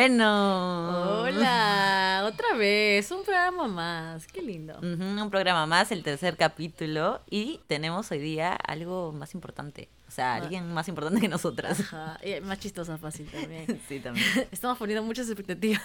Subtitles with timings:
[0.00, 1.24] Bueno.
[1.24, 3.22] Hola, otra vez, un
[3.60, 4.78] programa más, qué lindo.
[4.78, 7.20] Ujú, un programa más, el tercer capítulo.
[7.28, 9.88] Y tenemos hoy día algo más importante.
[10.08, 11.78] O sea, alguien más importante que nosotras.
[11.78, 13.80] Ajá, y más chistosa fácil también.
[13.88, 14.26] Sí, también.
[14.50, 15.80] Estamos poniendo muchas expectativas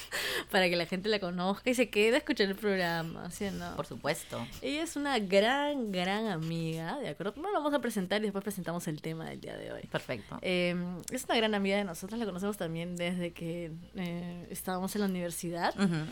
[0.50, 3.52] para que la gente la conozca y se quede a escuchar el programa, ¿sí o
[3.52, 3.76] no?
[3.76, 4.46] Por supuesto.
[4.60, 7.32] Ella es una gran, gran amiga, ¿de acuerdo?
[7.32, 9.82] Primero la vamos a presentar y después presentamos el tema del día de hoy.
[9.90, 10.38] Perfecto.
[10.42, 10.74] Eh,
[11.10, 15.06] es una gran amiga de nosotros, la conocemos también desde que eh, estábamos en la
[15.06, 15.74] universidad.
[15.80, 16.04] Ujú.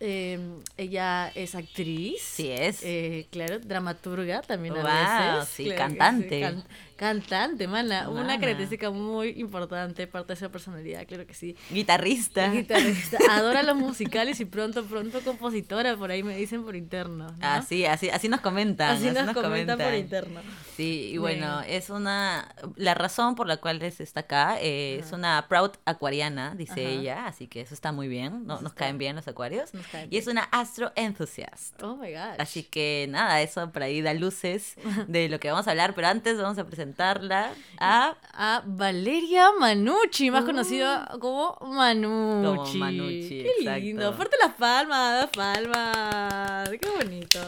[0.00, 0.38] Eh,
[0.76, 2.22] ella es actriz.
[2.22, 2.80] Sí es.
[2.82, 5.48] Eh, claro, dramaturga también a veces.
[5.52, 6.40] sí, claro cantante.
[6.40, 6.64] Can-
[6.98, 8.08] cantante, mana.
[8.10, 8.40] Una Mana.
[8.40, 11.56] característica muy importante, parte de esa personalidad, claro que sí.
[11.70, 12.50] Guitarrista.
[12.50, 17.28] Guitarrista, adora los musicales y pronto, pronto compositora, por ahí me dicen por interno.
[17.28, 17.34] ¿no?
[17.40, 18.96] Así, así, así nos comentan.
[18.96, 19.78] Así nos, comenta comentan.
[19.78, 20.40] por interno.
[20.76, 21.72] Sí, y bueno, Bien.
[21.74, 22.54] es una...
[22.76, 26.92] La razón por la cual es- está acá eh, es una proud acuariana, dice Ajá.
[26.92, 28.60] ella, así que eso está muy bien, ¿no?
[28.60, 29.72] Nos caen bien los acuarios.
[29.72, 31.80] nos caen Y es una astro enthusiast.
[31.82, 32.36] Oh my gosh.
[32.38, 34.74] Así que nada, eso por ahí da luces
[35.06, 38.14] de lo que vamos a hablar, pero antes vamos a presentarla a...
[38.32, 42.72] a Valeria Manucci, más conocida como Manucci.
[42.72, 43.80] Como Manucci, Qué exacto.
[43.80, 44.12] lindo.
[44.14, 46.70] Fuerte las palmas, las palmas.
[46.80, 47.40] Qué bonito.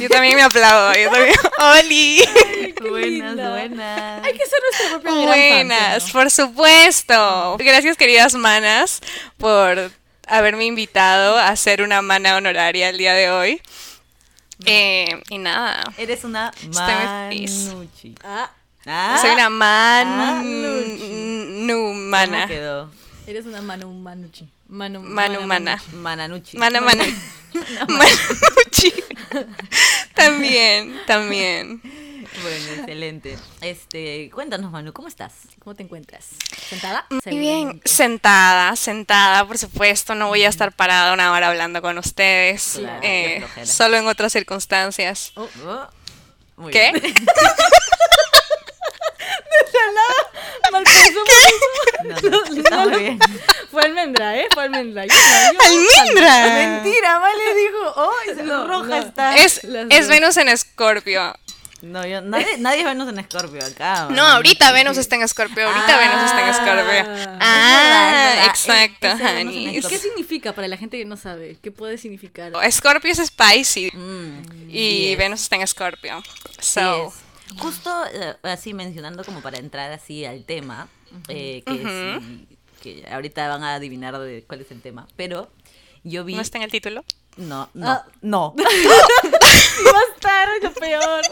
[0.00, 1.34] Yo también me aplaudo, yo también.
[1.58, 2.22] ¡Oli!
[2.74, 3.50] Qué buenas, linda.
[3.50, 4.24] buenas.
[4.24, 7.56] Hay que ser nuestra propia gran Buenas, fan, por supuesto.
[7.58, 9.00] Gracias, queridas manas,
[9.38, 9.90] por
[10.26, 13.62] haberme invitado a ser una mana honoraria el día de hoy.
[14.66, 16.52] Eh, y nada, Eres una.
[16.72, 16.80] ¿no?
[18.24, 18.50] Ah,
[18.86, 20.48] Ah, soy una Manucci.
[21.66, 22.46] manu ¿cómo mana.
[22.46, 22.90] quedó?
[23.26, 24.48] eres una Manu Manucci.
[24.68, 25.80] Manu, Manu mana.
[25.92, 26.56] Mananucci.
[26.56, 27.04] Mana mana.
[27.88, 28.92] Manucci.
[30.14, 31.80] También, también.
[32.42, 33.36] Bueno, excelente.
[33.60, 35.32] Este, cuéntanos, Manu, ¿cómo estás?
[35.62, 36.26] ¿Cómo te encuentras?
[36.68, 37.06] ¿Sentada?
[37.10, 40.14] Muy bien, sentada, sentada, por supuesto.
[40.14, 42.74] No voy a estar parada una hora hablando con ustedes.
[42.78, 45.32] Claro, eh, solo en otras circunstancias.
[45.36, 45.48] Oh,
[46.56, 46.92] muy ¿Qué?
[46.92, 47.14] bien.
[50.72, 50.84] Mal
[52.04, 53.18] No, no, está muy bien.
[53.72, 54.46] Fue almendra, ¿eh?
[54.54, 55.04] Fue almendra.
[55.06, 56.46] Yo no, yo- ¡Almendra!
[56.54, 58.96] Mentira, Vale dijo, ¡oh, es No, roja no.
[58.96, 59.36] está!
[59.36, 60.08] Es, es.
[60.08, 61.34] Venus en Escorpio.
[61.82, 64.08] No, yo, nadie, nadie es Venus en Escorpio acá.
[64.10, 65.66] No, ahorita Venus está en Escorpio.
[65.68, 66.92] Ahorita Ah, Venus está en Escorpio.
[67.00, 69.56] es verdad, Ah, es exacto, honey.
[69.68, 69.88] ¿Y Escorpio.
[69.88, 71.56] qué significa para la gente que no sabe?
[71.62, 72.52] ¿Qué puede significar?
[72.64, 73.90] Escorpio es spicy.
[73.92, 75.18] Mm, Y yes.
[75.18, 76.22] Venus está en Escorpio.
[76.60, 77.14] So, Yes.
[77.58, 80.88] Justo eh, así mencionando como para entrar así al tema,
[81.28, 82.20] eh, que, Ujú.
[82.20, 82.48] sí-
[82.80, 85.50] que ahorita van a adivinar de cuál es el tema, pero
[86.04, 86.34] yo vi...
[86.34, 87.04] ¿no está en el título?
[87.36, 88.06] No, no, Ah.
[88.22, 88.54] no.
[89.86, 91.22] Va a estar lo peor.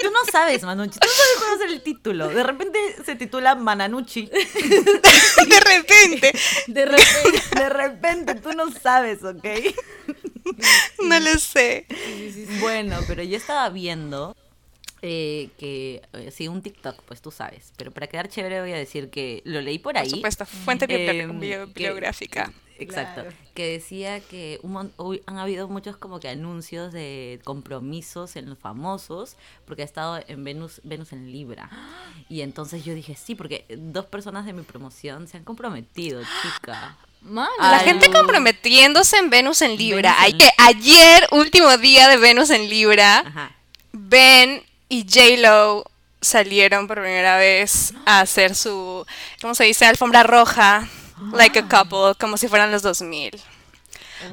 [0.00, 0.98] Tú no sabes, Manucci.
[0.98, 2.28] Tú no sabes cuál es el título.
[2.28, 4.26] De repente se titula Mananucci.
[4.32, 6.32] De repente.
[6.66, 7.42] De repente.
[7.56, 9.44] De repente tú no sabes, ¿ok?
[11.02, 11.86] No lo sé.
[12.60, 14.36] Bueno, pero yo estaba viendo
[15.02, 17.72] eh, que, eh, sí, un TikTok, pues tú sabes.
[17.76, 20.08] Pero para quedar chévere voy a decir que lo leí por ahí.
[20.08, 22.52] Por supuesto, fuente Eh, que- bibliográfica.
[22.78, 23.22] Exacto.
[23.22, 23.36] Claro.
[23.54, 28.58] Que decía que un uy, han habido muchos como que anuncios de compromisos en los
[28.58, 31.70] famosos porque ha estado en Venus, Venus en Libra.
[32.28, 36.96] Y entonces yo dije, sí, porque dos personas de mi promoción se han comprometido, chica.
[37.20, 37.48] Mal.
[37.58, 40.14] La gente comprometiéndose en Venus en Libra.
[40.20, 43.52] Venus en Ayer, ayer, último día de Venus en Libra, Ajá.
[43.92, 45.84] Ben y J-Lo
[46.20, 49.06] salieron por primera vez a hacer su,
[49.40, 49.86] ¿cómo se dice?
[49.86, 50.88] Alfombra roja,
[51.32, 53.40] like a couple, como si fueran los 2000.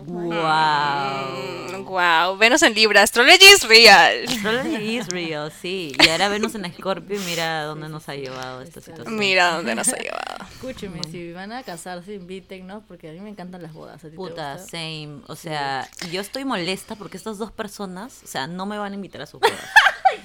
[0.06, 1.84] Wow.
[1.84, 4.24] wow, Venus en Libra, astrology is real.
[4.28, 5.94] Astrology is real, sí.
[6.00, 9.18] Y ahora Venus en Escorpio y mira dónde nos ha llevado esta situación.
[9.18, 10.46] Mira dónde nos ha llevado.
[10.54, 13.98] Escúcheme, si van a casarse, invítennos, porque a mí me encantan las bodas.
[13.98, 14.70] ¿A ti te Puta, gusta?
[14.70, 15.22] same.
[15.28, 18.96] O sea, yo estoy molesta porque estas dos personas, o sea, no me van a
[18.96, 19.60] invitar a sus bodas.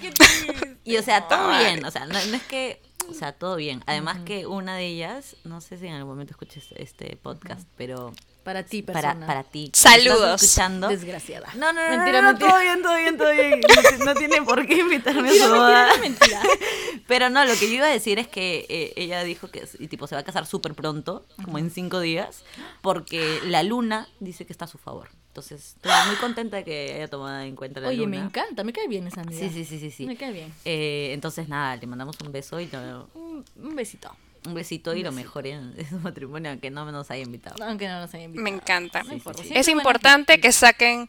[0.85, 1.85] y o sea, todo bien.
[1.85, 3.83] O sea, no, no es que, o sea, todo bien.
[3.87, 8.13] Además que una de ellas, no sé si en algún momento escuches este podcast, pero
[8.45, 9.27] Para ti, para, persona.
[9.27, 9.71] para ti.
[9.75, 10.21] Saludos.
[10.35, 10.89] ¿estás escuchando?
[10.89, 11.49] Desgraciada.
[11.55, 12.51] No, no, no, Mentira, no, no, mentira.
[12.51, 13.61] todo bien, todo bien, todo bien.
[13.69, 15.89] No, ti- no tiene por qué invitarme a su boda.
[16.01, 16.43] Mentira, mentira.
[17.07, 19.89] Pero no, lo que yo iba a decir es que eh, ella dijo que y,
[19.89, 22.43] tipo se va a casar súper pronto, como en cinco días,
[22.83, 25.09] porque la luna dice que está a su favor.
[25.39, 28.19] Entonces, estoy muy contenta de que haya tomado en cuenta la Oye, luna.
[28.19, 29.39] me encanta, me cae bien esa amiga.
[29.41, 30.07] Sí, sí, sí, sí, sí.
[30.07, 30.53] Me cae bien.
[30.65, 34.15] Eh, entonces, nada, le mandamos un beso y lo- Un, un besito.
[34.47, 37.63] un besito y lo mejor en, en su matrimonio, aunque no nos haya invitado.
[37.65, 38.45] Aunque no nos hayan invitado.
[38.45, 39.03] Me encanta.
[39.05, 41.07] No sí, Es importante que saquen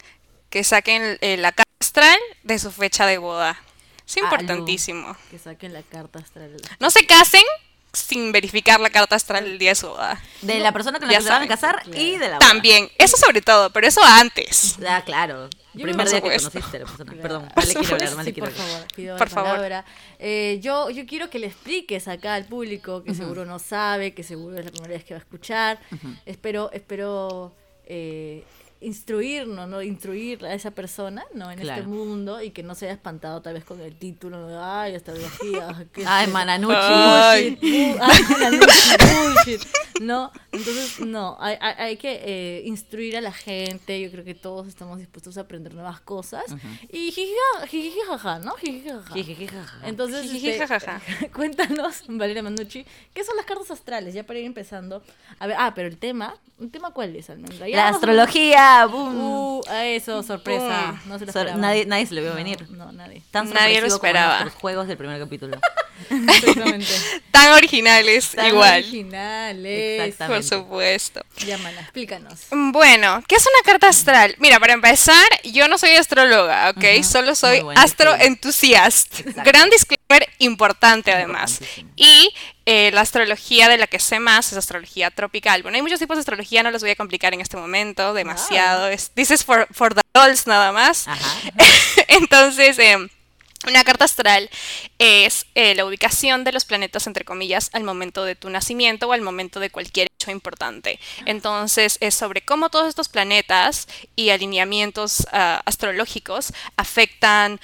[0.49, 3.57] que saquen eh, la carta astral de su fecha de boda.
[4.07, 5.15] Es Ah, importantísimo.
[5.29, 6.55] Que saquen la carta astral.
[6.79, 7.43] No se casen
[7.93, 10.21] sin verificar la carta astral el día de su boda.
[10.41, 11.81] De la persona con la Ya que se van a saben.
[11.83, 12.47] casar y de la boda.
[12.47, 14.77] También, eso sobre todo, pero eso antes.
[14.87, 15.49] Ah, claro.
[15.73, 16.49] Yo Primer por día que supuesto.
[16.51, 17.11] conociste a la persona.
[17.13, 17.21] Claro.
[17.21, 18.71] Perdón, Por vale quiero hablar, vale Sí, quiero por hablar.
[18.73, 19.51] favor, pido Por la favor.
[19.51, 19.85] palabra.
[20.19, 24.23] Eh, yo, yo quiero que le expliques acá al público que seguro no sabe, que
[24.23, 25.79] seguro es la primera vez que va a escuchar.
[26.25, 27.53] Espero, espero
[27.85, 28.43] eh,
[28.81, 29.81] instruirnos, ¿no?
[29.81, 31.51] Instruir a esa persona, ¿no?
[31.51, 31.81] En Claro.
[31.81, 34.47] este mundo y que no se haya espantado tal vez con el título, ¿no?
[34.47, 35.85] de, Ay, astrología.
[35.93, 36.33] ¿qué es Ay, eso?".
[36.33, 36.75] Mananuchi.
[36.79, 37.49] Ay.
[37.61, 39.61] Bullshit, ay, Mananuchi, bullshit.
[40.01, 44.67] No, entonces no, hay, hay, que eh, instruir a la gente, yo creo que todos
[44.67, 46.43] estamos dispuestos a aprender nuevas cosas
[46.91, 48.53] y jijija, jijiji, jaja, ¿no?
[48.55, 49.87] Jijiji, jaja.
[49.87, 54.13] Entonces, este, cuéntanos, Valeria Manucci, ¿qué son las cartas astrales?
[54.13, 55.03] Ya para ir empezando.
[55.39, 57.67] A ver, ah, pero el tema, ¿el tema cuál es, Almendra?
[57.67, 59.15] Ya La astrología, boom.
[59.19, 61.01] Uh, a eso, sorpresa.
[61.05, 62.69] No se lo Sor- nadie, nadie se lo vio No, venir.
[62.69, 63.23] No, nadie.
[63.31, 64.41] Tan Nadie lo esperaba.
[64.41, 65.57] nuestros juegos del primer capítulo.
[66.09, 66.87] Exactamente.
[67.31, 68.79] Tan originales, Tan igual.
[68.79, 70.01] originales.
[70.01, 70.35] Exactamente.
[70.35, 71.21] Por supuesto.
[71.37, 72.39] Llámala, explícanos.
[72.51, 74.35] Bueno, ¿qué es una carta astral?
[74.39, 77.03] Mira, para empezar, yo no soy astróloga, ¿ok?
[77.03, 79.43] Solo soy astroentusiasta.
[79.43, 81.59] Gran disclaimer importante además.
[81.95, 82.33] Y
[82.65, 85.63] eh, la astrología de la que sé más es astrología tropical.
[85.63, 88.87] Bueno, hay muchos tipos de astrología, no los voy a complicar en este momento, demasiado.
[88.87, 91.07] Es, this is for, for the adults nada más.
[91.07, 91.35] Ajá.
[92.07, 93.09] Entonces, eh,
[93.67, 94.49] una carta astral
[94.99, 99.11] es eh, la ubicación de los planetas, entre comillas, al momento de tu nacimiento o
[99.11, 100.99] al momento de cualquier hecho importante.
[101.25, 107.59] Entonces, es sobre cómo todos estos planetas y alineamientos ah, astrológicos afectan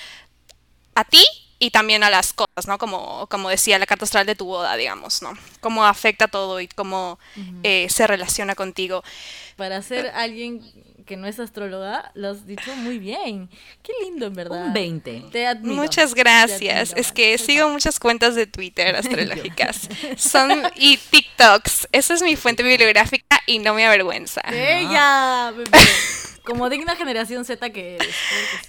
[0.96, 1.24] a ti
[1.60, 2.78] y también a las cosas, ¿no?
[2.78, 5.34] Como, como decía la carta astral de tu boda, digamos, ¿no?
[5.62, 7.18] Cómo afecta todo y cómo
[7.64, 9.04] eh, se relaciona contigo.
[9.56, 10.62] Para ser alguien
[11.06, 13.50] que no es astróloga, lo has dicho muy bien.
[13.84, 14.68] Qué lindo, en verdad.
[14.68, 15.26] Un 20.
[15.32, 15.76] Te admiro.
[15.82, 16.92] Muchas Te gracias.
[16.92, 19.88] admiro, Es que sigo muchas cuentas de Twitter astrológicas.
[20.18, 21.88] Son y TikToks.
[21.92, 24.42] Esa es mi fuente bibliográfica y no me avergüenza.
[24.52, 25.78] Ella, bebé.
[26.44, 28.16] Como digna generación Z que eres.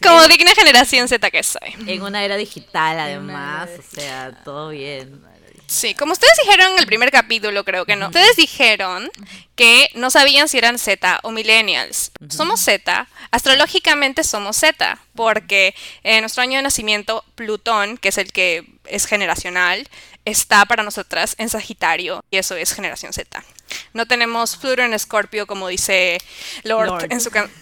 [0.02, 1.74] Como digna generación Z que soy.
[1.86, 3.68] En una era digital, además.
[3.70, 5.20] era O sea, todo bien.
[5.66, 8.06] Sí, como ustedes dijeron en el primer capítulo, creo que no.
[8.06, 9.10] Ustedes dijeron
[9.56, 12.12] que no sabían si eran Z o millennials.
[12.28, 18.32] Somos Z, astrológicamente somos Z, porque en nuestro año de nacimiento, Plutón, que es el
[18.32, 19.88] que es generacional,
[20.24, 23.44] está para nosotras en Sagitario, y eso es generación Z.
[23.92, 26.18] No tenemos Pluto en Escorpio, como dice
[26.64, 27.12] Lord, Lord.
[27.12, 27.50] en su can-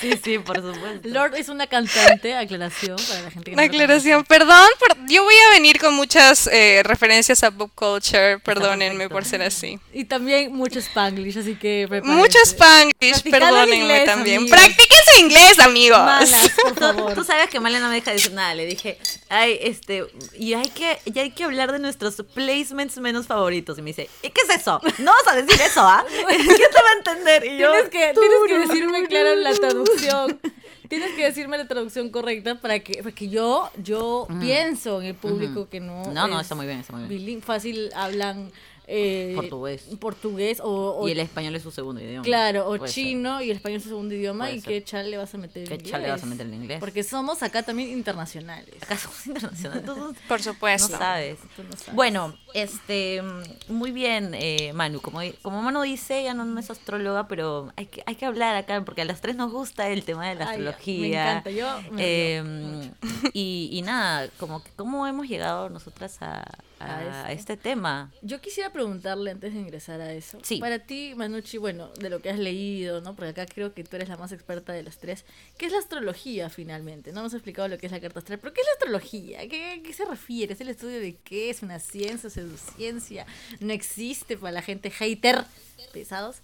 [0.00, 1.08] Sí, sí, por supuesto.
[1.08, 3.84] Lord es una cantante, aclaración para la gente que no Una conoce.
[3.84, 9.08] aclaración, perdón, por- yo voy a venir con muchas eh, referencias a pop culture, perdónenme
[9.08, 9.78] por ser así.
[9.92, 12.20] Y también mucho Spanglish, así que prepárense.
[12.20, 14.38] Mucho Spanglish, perdónenme inglés, también.
[14.38, 14.58] amigos.
[14.58, 15.98] Practíquense inglés, amigos.
[15.98, 17.14] Malas, por Tú, favor.
[17.14, 18.54] tú sabes que Male no me deja decir nada.
[18.54, 18.98] Le dije,
[19.28, 20.04] ay, este,
[20.38, 23.78] y hay que, y hay que hablar de nuestros placements menos favoritos.
[23.78, 24.80] Y me dice, ¿y qué es eso?
[24.98, 26.04] No vas a decir eso, ¿ah?
[26.28, 27.44] ¿Quién te va a entender?
[27.44, 30.40] Y yo, Tienes que, tienes que decirme claro la traducción.
[30.88, 35.68] Tienes que decirme la traducción correcta para que, porque yo, yo pienso en el público
[35.68, 36.04] que no.
[36.04, 37.42] No, no, es está muy bien, está muy bien.
[37.42, 38.50] fácil hablan
[38.90, 39.82] eh, Portugués.
[40.00, 42.22] portugués o, o- Y el español es su segundo idioma.
[42.24, 43.04] claro, o Puede ser.
[43.04, 44.68] chino y el español es su segundo idioma Puede y ser.
[44.72, 45.90] qué chal le vas a meter en ¿Qué inglés.
[45.90, 46.80] chal le vas a meter en inglés?
[46.80, 48.74] Porque somos acá también internacionales.
[48.82, 49.84] Acá somos internacionales.
[50.28, 50.88] Por no supuesto.
[50.96, 51.38] sabes.
[51.54, 51.94] Tú no sabes.
[51.94, 53.22] Bueno, este,
[53.68, 55.00] muy bien, eh, Manu.
[55.00, 58.56] Como, como Manu dice, ella no, no es astróloga, pero hay que, hay que hablar
[58.56, 61.24] acá porque a las tres nos gusta el tema de la Ay, astrología.
[61.24, 62.90] me encanta, yo me Eh,
[63.34, 66.44] y, y nada, como que cómo hemos llegado nosotras a,
[66.80, 68.12] a A este tema.
[68.22, 70.38] Yo quisiera preguntarle antes de ingresar a eso.
[70.42, 70.58] Sí.
[70.58, 73.14] Para ti, Manucci, bueno, de lo que has leído, ¿no?
[73.14, 75.24] Porque acá creo que tú eres la más experta de las tres.
[75.56, 77.12] ¿Qué es la astrología finalmente?
[77.12, 79.48] No nos has explicado lo que es la carta astral, pero ¿qué es la astrología?
[79.48, 80.52] ¿Qué, a qué se refiere?
[80.52, 81.50] ¿Es el estudio de qué?
[81.50, 82.28] ¿Es una ciencia?
[82.28, 83.26] ¿Es pseudociencia?
[83.60, 85.44] ¿No existe para la gente hater?
[85.92, 86.36] ¿Pesados?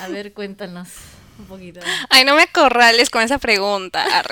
[0.00, 0.88] A ver, cuéntanos
[1.38, 1.80] un poquito.
[2.10, 4.04] Ay, no me acorrales con esa pregunta.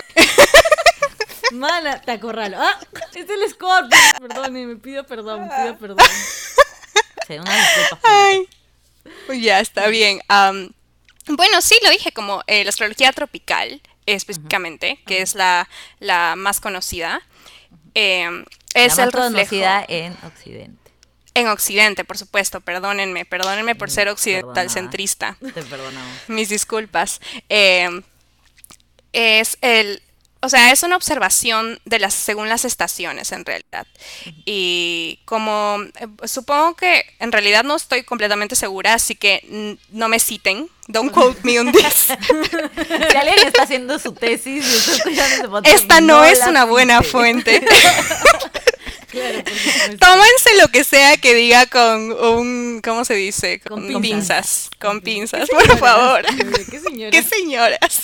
[1.53, 2.57] Mana, te acorralo.
[2.61, 2.79] ¡Ah!
[3.15, 3.99] Es el Scorpio.
[4.21, 6.07] Perdón, me pido perdón, pido perdón.
[7.27, 8.01] Sí, una disculpa.
[8.05, 8.49] Ay.
[9.41, 10.21] Ya está bien.
[11.27, 15.69] Bueno, sí, lo dije como eh, la astrología tropical, específicamente, que es la,
[16.01, 17.23] la más conocida.
[17.95, 18.45] em,
[18.75, 19.33] es la el más reflejo.
[19.33, 20.91] conocida en Occidente.
[21.35, 25.37] En Occidente, por supuesto, perdónenme, perdónenme por ser occidental centrista.
[25.41, 26.19] Te perdonamos.
[26.29, 27.21] Mis disculpas.
[27.49, 27.89] Eh,
[29.13, 30.03] es el,
[30.43, 33.87] o sea, es una observación de las, según las estaciones en realidad.
[34.45, 40.19] Y como, eh, supongo que en realidad no estoy completamente segura, así que no me
[40.19, 40.69] citen.
[40.89, 42.09] Don't quote me on this.
[43.11, 46.99] Si alguien está haciendo su tesis y está escuchando podcast, Esta no, es una buena
[46.99, 47.11] cite.
[47.11, 47.61] fuente.
[47.61, 47.83] Claro.
[50.01, 53.61] Tómense lo que sea que diga con un, ¿cómo se dice?
[53.61, 54.71] Con, Con pinzas.
[54.81, 56.23] Con pinzas, ¿Qué por favor.
[56.71, 57.11] ¿Qué señora?
[57.11, 58.03] Qué señoras.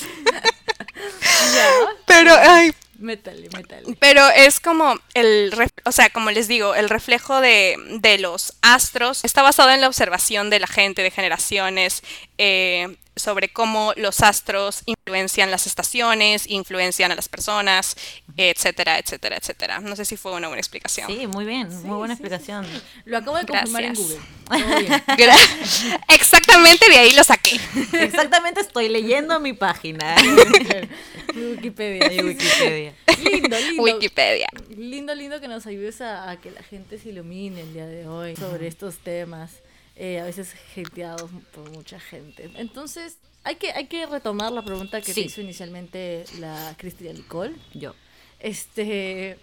[2.06, 3.96] Pero, ay, métale, métale.
[3.98, 5.52] Pero es como el,
[5.84, 9.24] o sea, como les digo, el reflejo de, de los astros.
[9.24, 12.02] Está basado en la observación de la gente, de generaciones,
[12.38, 17.96] eh, sobre cómo los astros influencian las estaciones, influencian a las personas,
[18.36, 19.80] etcétera, etcétera, etcétera.
[19.80, 21.06] No sé si fue una buena explicación.
[21.08, 22.66] Sí, muy bien, muy buena sí, sí, explicación.
[23.04, 23.94] Lo acabo de confirmar en.
[23.94, 24.18] Google.
[24.48, 24.92] Todo bien.
[24.92, 27.60] Gra- Exactamente de ahí lo saqué.
[27.92, 30.16] Exactamente, estoy leyendo mi página
[31.34, 32.22] Wikipedia.
[32.22, 32.94] Wikipedia.
[33.22, 33.82] Lindo, lindo.
[33.82, 34.48] Wikipedia.
[34.76, 38.06] Lindo, lindo que nos ayudes a, a que la gente se ilumine el día de
[38.06, 39.50] hoy sobre estos temas,
[39.98, 42.50] eh, a veces hateados por mucha gente.
[42.56, 45.20] Entonces, hay que, hay que retomar la pregunta que te Sí.
[45.22, 47.54] hizo inicialmente la Cristian Nicole.
[47.74, 47.94] Yo.
[48.38, 49.38] Este,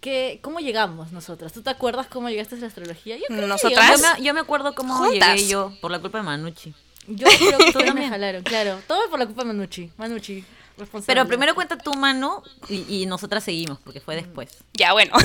[0.00, 1.52] que, ¿cómo llegamos nosotras?
[1.52, 3.16] ¿Tú te acuerdas cómo llegaste a la astrología?
[3.16, 3.72] Yo creo que ¿Nosotras?
[3.90, 5.36] Yo llegamos- me, yo me acuerdo cómo Juntas.
[5.36, 6.74] llegué yo por la culpa de Manucci.
[7.06, 8.80] Yo creo que ustedes me jalaron, claro.
[8.86, 9.90] Todo por la culpa de Manucci.
[9.96, 10.44] Manucci,
[10.78, 11.06] responsable.
[11.06, 14.50] Pero primero cuenta tu mano y, y nosotras seguimos, porque fue después.
[14.74, 15.12] Ya, bueno.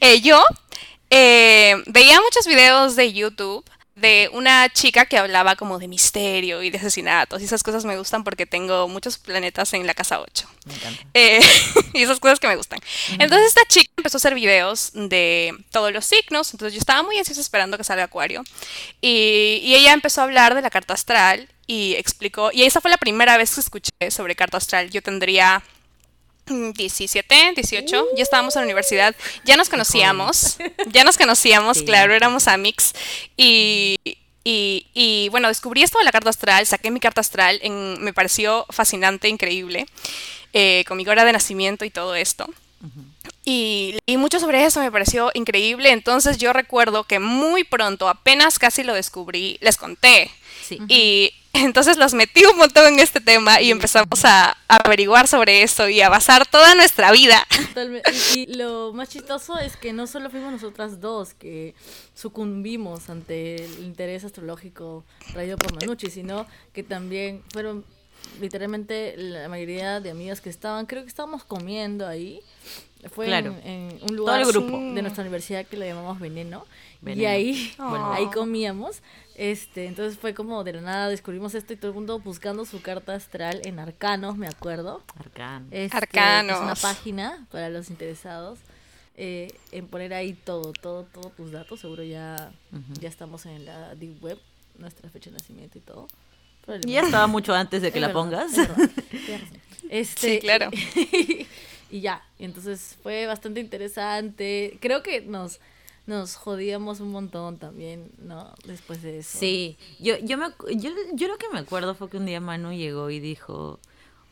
[0.00, 0.42] Eh, yo
[1.08, 3.64] eh, veía muchos videos de YouTube
[4.00, 7.40] de una chica que hablaba como de misterio y de asesinatos.
[7.42, 10.48] Y esas cosas me gustan porque tengo muchos planetas en la casa 8.
[10.66, 11.02] Me encanta.
[11.14, 11.40] Eh,
[11.94, 12.78] y esas cosas que me gustan.
[13.18, 16.52] Entonces esta chica empezó a hacer videos de todos los signos.
[16.52, 18.42] Entonces yo estaba muy ansiosa esperando que salga Acuario.
[19.00, 22.50] Y, y ella empezó a hablar de la carta astral y explicó.
[22.52, 24.90] Y esa fue la primera vez que escuché sobre carta astral.
[24.90, 25.62] Yo tendría
[26.48, 29.14] 17, 18, ya estábamos en la universidad,
[29.44, 30.56] ya nos conocíamos,
[30.90, 31.84] ya nos conocíamos, Sí.
[31.84, 32.94] claro, éramos amics
[33.36, 33.98] y,
[34.44, 38.12] y, y, bueno, descubrí esto de la carta astral, saqué mi carta astral, en- me
[38.12, 39.86] pareció fascinante, increíble,
[40.52, 42.46] eh, con mi hora de nacimiento y todo esto.
[43.44, 45.90] Y leí mucho sobre eso, me pareció increíble.
[45.90, 50.30] Entonces yo recuerdo que muy pronto, apenas casi lo descubrí, les conté.
[50.66, 50.78] Sí.
[50.88, 51.32] Y
[51.64, 56.00] entonces los metí un montón en este tema y empezamos a, averiguar sobre eso y
[56.02, 57.46] a basar toda nuestra vida.
[57.68, 58.10] Totalmente.
[58.34, 61.74] Y, y lo más chistoso es que no solo fuimos nosotras dos que
[62.14, 67.84] sucumbimos ante el interés astrológico traído por Manucci, sino que también fueron
[68.40, 72.40] literalmente la mayoría de amigas que estaban, creo que estábamos comiendo ahí.
[73.14, 73.54] Fue Claro.
[73.64, 74.76] en, en un lugar el grupo.
[74.76, 76.66] de nuestra universidad que le llamamos Veneno.
[77.06, 78.12] Y ahí, Bueno.
[78.12, 79.02] ahí comíamos.
[79.36, 82.82] Este, entonces fue como de la nada descubrimos esto y todo el mundo buscando su
[82.82, 85.00] carta astral en arcanos, me acuerdo.
[85.16, 85.66] Arcano.
[85.70, 86.56] Este, Arcanos.
[86.56, 88.58] Es una página para los interesados.
[89.20, 91.80] eh, en poner ahí todo, todo, todos tus datos.
[91.80, 92.52] Seguro ya,
[93.00, 94.38] ya estamos en la deep web,
[94.78, 96.06] nuestra fecha de nacimiento y todo.
[96.08, 97.06] Ya Probablemente.
[97.06, 98.58] estaba mucho antes de que Es la verdad, pongas.
[98.58, 98.68] es.
[99.90, 100.70] Este, Sí, claro.
[101.90, 104.76] y ya, y entonces fue bastante interesante.
[104.80, 105.60] Creo que nos,
[106.08, 108.54] nos jodíamos un montón también, ¿no?
[108.64, 109.38] Después de eso.
[109.38, 112.72] Sí, yo, yo, me, yo, yo lo que me acuerdo fue que un día Manu
[112.72, 113.78] llegó y dijo,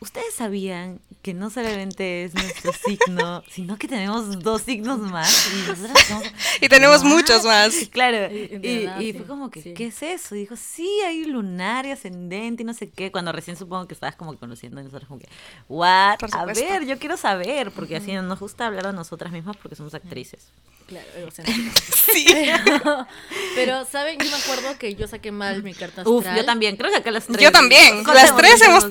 [0.00, 5.48] ¿ustedes sabían que no solamente es nuestro signo, sino que tenemos dos signos más?
[5.52, 7.74] Y, nosotras somos- Y tenemos muchos más.
[7.90, 9.74] Claro, Y- y de y, verdad, y sí, fue como que, sí.
[9.74, 10.34] ¿qué es eso?
[10.36, 13.94] Y dijo, sí, hay lunar y ascendente y no sé qué, cuando recién supongo que
[13.94, 15.28] estabas como conociendo y nosotros como que,
[15.68, 16.18] ¿what?
[16.32, 19.94] A ver, yo quiero saber, porque así nos gusta hablar de nosotras mismas porque somos
[19.94, 20.48] actrices.
[20.86, 21.74] Claro, egocéntricas.
[22.06, 22.24] Sí.
[22.64, 23.06] Pero,
[23.56, 24.18] pero, ¿saben?
[24.20, 26.16] Yo me acuerdo que yo saqué mal mi carta astral.
[26.18, 27.42] Uf, yo también, creo que acá las tres.
[27.42, 28.84] Yo también, las tres hemos...
[28.84, 28.90] Sí.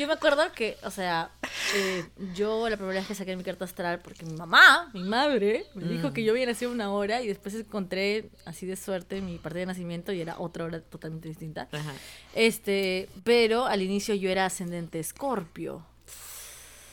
[0.00, 1.30] Yo me acuerdo que, o sea,
[1.74, 2.04] eh,
[2.34, 5.84] yo la primera vez que saqué mi carta astral, porque mi mamá, mi madre, me
[5.84, 6.12] dijo Mm.
[6.14, 9.66] que yo había nacido una hora y después encontré, así de suerte, mi partida de
[9.66, 11.68] nacimiento y era otra hora totalmente distinta.
[11.70, 11.92] Ajá.
[12.34, 15.84] Este, pero al inicio yo era ascendente escorpio.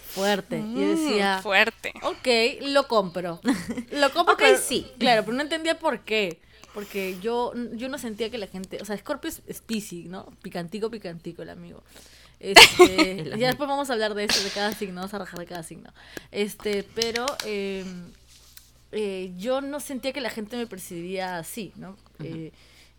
[0.09, 0.57] Fuerte.
[0.59, 1.93] y yo decía, Mm, fuerte.
[2.01, 2.27] ok,
[2.69, 3.39] lo compro.
[3.91, 4.87] Lo compro, Ok, pero- sí.
[4.97, 6.41] Claro, pero no entendía por qué.
[6.73, 8.79] Porque yo, yo no sentía que la gente.
[8.81, 9.63] O sea, Scorpio es, es
[10.07, 10.25] ¿no?
[10.43, 11.83] Picantico, picantico, el amigo.
[12.39, 15.45] Este, ya después vamos a hablar de eso, de cada signo, vamos a rajar de
[15.45, 15.91] cada signo.
[16.31, 17.85] Este, pero eh,
[18.91, 21.97] eh, yo no sentía que la gente me percibía así, ¿no?
[22.23, 22.51] Eh,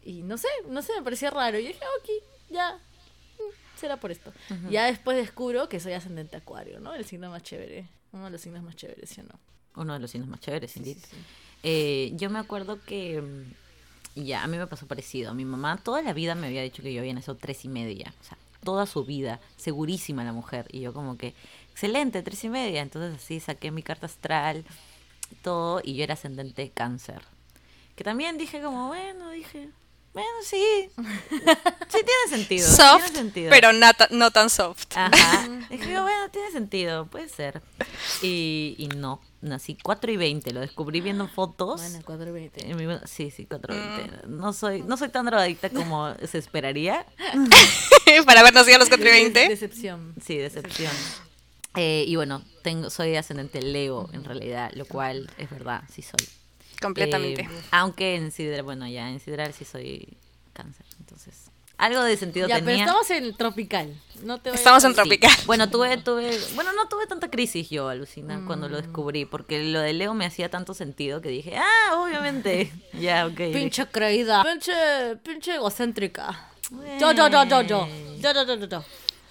[0.05, 1.59] y no sé, no sé, me parecía raro.
[1.59, 2.09] Y yo dije, "Ah, ok,
[2.51, 4.33] ya, mm, será por esto.
[4.71, 6.95] Ya después descubro que soy ascendente acuario, ¿no?
[6.95, 7.87] El signo más chévere.
[8.13, 9.39] Uno de los signos más chéveres, ¿sí o no?
[9.77, 10.97] Uno de los signos más chéveres, sí, sí.
[11.63, 15.35] Eh, yo me acuerdo que mm, ya, a mí me pasó parecido.
[15.35, 18.13] Mi mamá toda la vida me había dicho que yo había nacido tres y media.
[18.21, 20.67] O sea, toda su vida, segurísima la mujer.
[20.71, 21.33] Y yo como que,
[21.73, 22.83] excelente, tres y media.
[22.83, 24.67] Entonces así saqué mi carta astral,
[25.41, 27.23] todo, y yo era ascendente cáncer.
[27.97, 29.71] Que también dije como, bueno, dije,
[30.13, 30.91] Bueno, sí.
[31.89, 32.69] Sí tiene sentido.
[32.69, 33.51] Soft, tiene sentido.
[33.51, 34.85] pero no, ta- no tan soft.
[34.95, 35.49] Ajá.
[35.71, 37.63] Que, bueno, tiene sentido, puede ser.
[38.23, 41.81] Y, y no, nací 4 y 20, lo descubrí viendo fotos.
[41.81, 42.51] Bueno, 4.20.
[42.65, 44.27] En mi- Sí, sí, 4 y 20.
[44.27, 44.37] Mm.
[44.39, 47.07] No soy, no soy tan drogadicta como se esperaría.
[48.27, 49.49] Para haber nacido a los 4 y 20.
[49.49, 50.15] Decepción.
[50.25, 50.93] Sí, decepción.
[51.77, 56.27] Eh, y bueno, tengo, soy ascendente Leo en realidad, lo cual es verdad, sí soy.
[56.81, 57.43] Completamente.
[57.43, 60.17] Eh, aunque en Sidral, bueno, ya en Sidral sí soy
[60.53, 61.35] cáncer, entonces.
[61.77, 62.85] Algo de sentido Ya, pero tenía.
[62.87, 63.95] estamos en tropical.
[64.25, 65.31] No te Estamos a- en tropical.
[65.47, 68.73] Bueno, tuve, tuve, bueno, no tuve tanta crisis yo, alucina, cuando Mm.
[68.73, 73.27] lo descubrí, porque lo de Leo me hacía tanto sentido que dije, ah, obviamente, ya,
[73.27, 73.53] ok.
[73.53, 74.43] Pinche creída.
[74.43, 74.73] Pinche,
[75.23, 76.48] pinche egocéntrica.
[77.01, 77.89] Yo, yo, yo, yo, yo.
[78.21, 78.85] Yo, yo, yo, yo, yo.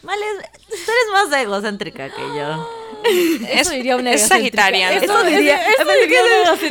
[0.04, 0.26] Vale,
[0.70, 2.70] tú eres más egocéntrica que yo.
[3.04, 4.64] Es, Eso diría una es egocéntrica.
[4.64, 4.90] sagitaria.
[4.92, 5.02] ¿no?
[5.02, 6.66] Eso diría, eso diría una eso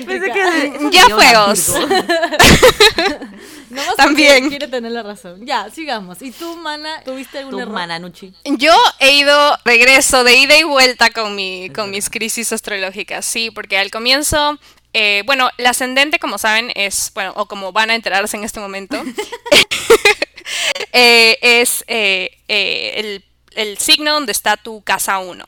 [0.92, 1.74] Ya diría una fuegos.
[1.74, 1.96] Virgo.
[3.70, 4.48] Nomás porque También.
[4.48, 5.44] Quiere tener la razón.
[5.44, 6.22] Ya, sigamos.
[6.22, 7.72] ¿Y tú, mana, tuviste algún error?
[7.74, 8.32] mananuchi.
[8.44, 13.50] Yo he ido, regreso de ida y vuelta con, mi, con mis crisis astrológicas, sí,
[13.50, 14.58] porque al comienzo,
[14.98, 18.60] eh, bueno, el ascendente, como saben, es, bueno, o como van a enterarse en este
[18.60, 18.96] momento,
[20.94, 25.44] eh, es eh, el, el signo donde está tu casa 1.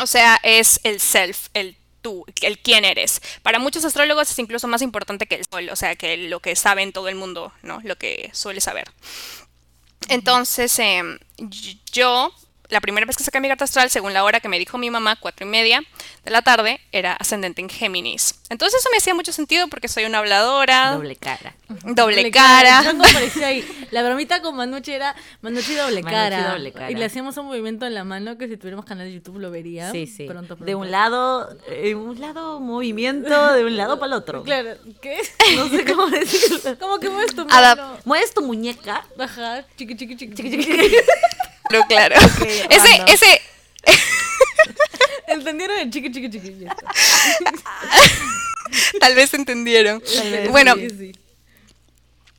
[0.00, 3.22] O sea, es el self, el tú, el quién eres.
[3.44, 6.56] Para muchos astrólogos es incluso más importante que el sol, o sea, que lo que
[6.56, 7.80] saben todo el mundo, ¿no?
[7.84, 8.90] Lo que suele saber.
[10.08, 11.20] Entonces, em,
[11.92, 12.34] yo,
[12.74, 14.90] la primera vez que saqué mi carta astral, según la hora que me dijo mi
[14.90, 15.82] mamá, cuatro y media
[16.24, 18.34] de la tarde, era ascendente en Géminis.
[18.50, 21.54] Entonces eso me hacía mucho sentido porque soy una habladora, Doble cara.
[21.84, 22.82] doble, cara.
[23.34, 23.64] Yo ahí.
[23.90, 26.50] La bromita con Manucci era Manucci doble Manucci cara.
[26.52, 26.90] doble cara.
[26.90, 29.50] Y le hacíamos un movimiento en la mano que si tuviéramos canal de YouTube lo
[29.50, 29.90] vería.
[29.92, 30.26] Sí, sí.
[30.26, 30.64] Pronto, pronto.
[30.64, 34.42] De un lado, de un lado movimiento, de un lado para el otro.
[34.42, 35.18] Claro, ¿qué?
[35.56, 36.76] No sé cómo decirlo.
[36.78, 37.98] ¿Cómo que mueves tu Adap- mano?
[38.04, 39.04] Mueves tu muñeca.
[39.18, 40.96] Ajá, chiqui, chiqui, chiqui, Chiqui, chiqui.
[41.68, 42.14] Pero claro.
[42.70, 43.42] ese, ese,
[45.26, 46.66] ¿Entendieron el chiqui, chiqui, chiqui?
[49.00, 50.00] Tal vez entendieron.
[50.00, 51.12] vez, Bueno, Sí, sí.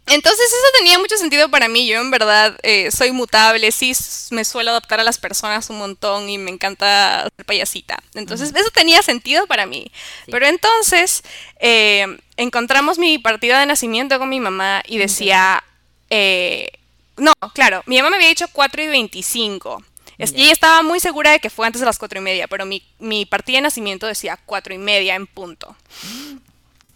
[0.08, 1.88] Entonces eso tenía mucho sentido para mí.
[1.88, 3.94] Yo en verdad eh, soy mutable, sí
[4.30, 7.98] me suelo adaptar a las personas un montón y me encanta ser payasita.
[8.14, 9.92] Entonces eso tenía sentido para mí.
[10.26, 10.32] Sí.
[10.32, 11.24] Pero entonces
[11.60, 12.06] eh,
[12.38, 15.64] encontramos mi partida de nacimiento con mi mamá y decía...
[16.10, 16.70] eh,
[17.17, 19.84] no, claro, mi mamá me había dicho 4 y 25.
[20.17, 20.38] Es- Ya.
[20.39, 22.65] Y ella estaba muy segura de que fue antes de las 4 y media, pero
[22.65, 25.75] mi, mi partida de nacimiento decía 4 y media en punto.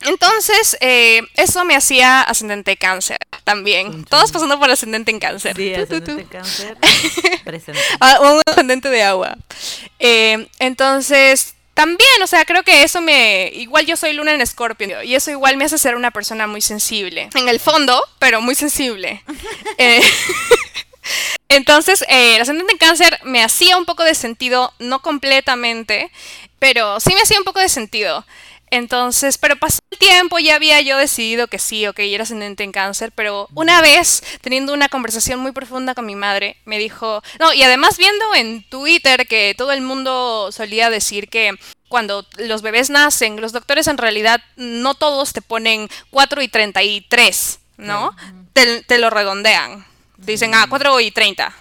[0.01, 4.05] Entonces, eh, eso me hacía ascendente cáncer también.
[4.05, 5.57] Todos pasando por ascendente en cáncer.
[5.57, 6.77] Sí, ascendente cáncer.
[7.43, 7.81] Presente.
[7.99, 9.35] Ah, un ascendente de agua.
[9.99, 13.49] Eh, entonces, también, o sea, creo que eso me...
[13.53, 16.59] Igual yo soy luna en escorpio y eso igual me hace ser una persona muy
[16.59, 17.29] sensible.
[17.35, 19.23] En el fondo, pero muy sensible.
[19.77, 20.01] Eh,
[21.47, 26.11] entonces, eh, el ascendente en cáncer me hacía un poco de sentido, no completamente,
[26.59, 28.25] pero sí me hacía un poco de sentido.
[28.71, 32.71] Entonces, pero pasó el tiempo, ya había yo decidido que sí, ok, era ascendente en
[32.71, 37.53] cáncer, pero una vez, teniendo una conversación muy profunda con mi madre, me dijo, no,
[37.53, 41.53] y además viendo en Twitter que todo el mundo solía decir que
[41.87, 47.59] cuando los bebés nacen, los doctores en realidad no todos te ponen 4 y 33,
[47.77, 48.15] ¿no?
[48.53, 49.85] Te, te lo redondean.
[50.17, 51.51] Dicen, ah, 4 y 30,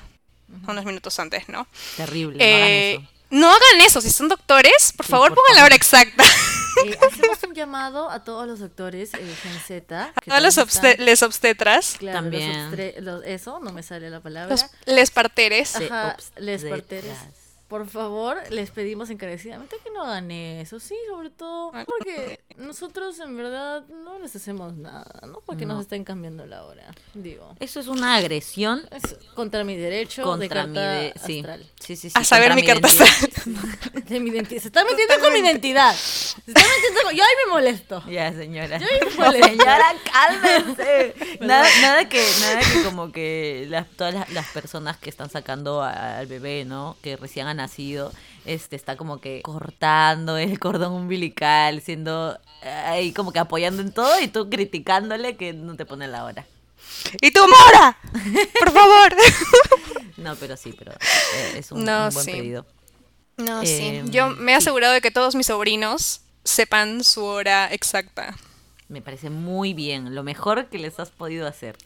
[0.66, 1.66] unos minutos antes, ¿no?
[1.96, 3.12] Terrible, Eh, no hagan eso.
[3.30, 6.24] no hagan eso, si son doctores, por Sí, favor por pongan la hora exacta.
[6.85, 10.12] Eh, hacemos un llamado a todos los doctores eh, Gen Z.
[10.22, 12.70] que A los obste- están- les obstetras, Claro, los También.
[12.70, 14.50] obstre- los- eso, no me sale la palabra.
[14.54, 15.76] los les parteres.
[15.76, 17.16] Ajá, les parteres.
[17.68, 23.18] Por favor, les pedimos encarecidamente que no hagan eso, sí, sobre todo Ah, porque nosotros
[23.20, 25.40] en verdad no les hacemos nada, ¿no?
[25.44, 25.74] Porque No.
[25.74, 26.84] nos estén cambiando la hora,
[27.14, 27.54] digo.
[27.61, 31.38] Eso es una agresión Es contra mi derecho de contra carta mi de- sí.
[31.40, 31.66] astral.
[31.80, 34.04] Sí, sí, sí, A saber mi carta identidad.
[34.08, 34.61] De mi identidad.
[34.62, 35.94] Se está metiendo con mi identidad.
[35.94, 37.14] Se está metiendo con...
[37.16, 38.02] Yo ahí me molesto.
[38.08, 38.78] Ya, señora.
[38.78, 39.48] Yo ahí me No, molesto.
[39.48, 41.14] señora, cálmense.
[41.40, 45.82] nada, nada que, nada que como que las, todas las, las personas que están sacando
[45.82, 46.96] al bebé, ¿no?
[47.02, 48.12] Que recién ha nacido,
[48.44, 54.20] este, está como que cortando el cordón umbilical, siendo ahí como que apoyando en todo
[54.20, 56.46] y tú criticándole que no te pone la hora.
[57.20, 57.98] ¡Y tú, Mora!
[58.59, 59.14] ¡Por favor!
[60.16, 62.33] No, pero sí, pero eh, es un, No, un buen sí.
[62.33, 62.66] pedido.
[63.37, 63.79] No, sí.
[63.81, 68.37] Em, Yo me he asegurado de que todos mis sobrinos sepan su hora exacta.
[68.88, 71.77] Me parece muy bien, lo mejor que les has podido hacer.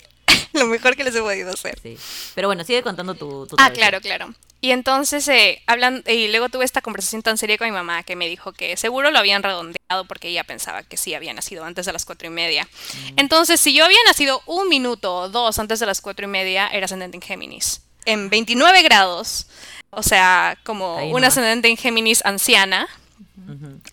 [0.61, 1.79] lo mejor que les he podido hacer.
[1.83, 1.97] Sí.
[2.35, 4.35] Pero bueno, sigue contando tu, tu Ah, claro, claro.
[4.61, 8.15] Y entonces, eh, hablan, y luego tuve esta conversación tan seria con mi mamá que
[8.15, 11.85] me dijo que seguro lo habían redondeado porque ella pensaba que sí había nacido antes
[11.87, 12.69] de las cuatro y media.
[13.17, 16.69] Entonces, si yo había nacido un minuto o dos antes de las cuatro y media,
[16.69, 17.83] era ascendente en Géminis.
[18.05, 19.47] En 29 grados,
[19.91, 21.29] o sea, como Ahí un nomás.
[21.29, 22.88] ascendente en Géminis anciana,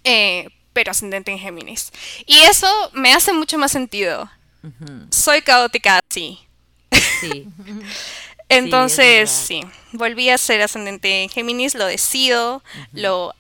[0.03, 1.91] eh, pero ascendente en Géminis.
[2.27, 4.29] Y eso me hace mucho más sentido.
[5.09, 6.39] Soy caótica, sí.
[7.19, 7.47] Sí.
[8.49, 13.35] Entonces, es sí, volví a ser ascendente en Géminis, lo decido, lo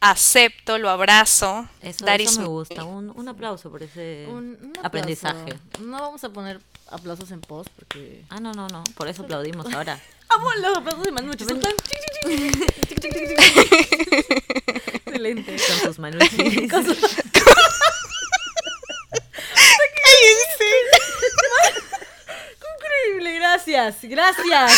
[0.00, 1.68] acepto, lo abrazo.
[1.82, 2.84] Eso, That eso is me gusta.
[2.84, 4.86] Un, un aplauso por ese Un, un aplauso.
[4.86, 5.54] aprendizaje.
[5.80, 8.22] No vamos a poner aplausos en post porque.
[8.30, 8.84] Ah, no, no, no.
[8.96, 10.00] Por eso aplaudimos ahora.
[10.30, 11.44] ¡Amo los aplausos de Manucci!
[11.44, 11.72] Son tan.
[15.04, 15.56] Excelente.
[15.56, 15.96] Con sus.
[16.70, 16.96] Con su-
[23.84, 24.72] Gracias, gracias.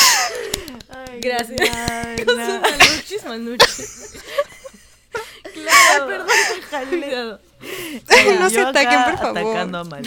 [1.21, 1.61] Gracias.
[2.25, 4.15] Con sus manuchis, manuchis.
[5.55, 7.41] Claro, perdón,
[8.41, 9.39] No se ataquen, por favor.
[9.39, 9.99] Atacando a.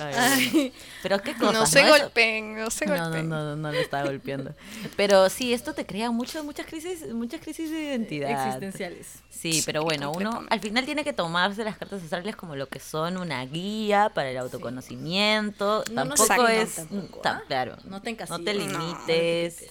[0.00, 3.28] Ay, Ay, Pero qué cosas, No se golpeen, no se No, no, golpeen.
[3.28, 4.54] no, no, no le está golpeando.
[4.96, 8.30] Pero sí, esto te crea muchas, muchas crisis, muchas crisis de identidad.
[8.30, 9.06] existenciales.
[9.30, 12.80] Sí, pero bueno, uno al final tiene que tomarse las cartas astrales como lo que
[12.80, 15.84] son una guía para el autoconocimiento.
[15.92, 17.42] No tampoco es tampoco, ¿ah?
[17.46, 17.76] claro.
[17.84, 18.54] No te No te.
[18.54, 19.64] No, no limites.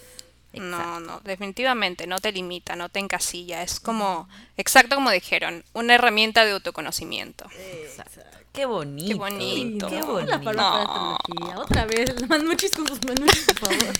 [0.54, 3.62] No, no, definitivamente no te limita, no te encasilla.
[3.62, 7.46] Es como, exacto como dijeron, una herramienta de autoconocimiento.
[7.58, 8.22] Exacto.
[8.52, 9.08] Qué bonito.
[9.08, 9.88] Qué bonito.
[9.90, 10.32] Qué No, bonito.
[10.32, 11.60] La palabra de astrología.
[11.60, 13.94] Otra vez, manuchis con sus manuchis, por favor.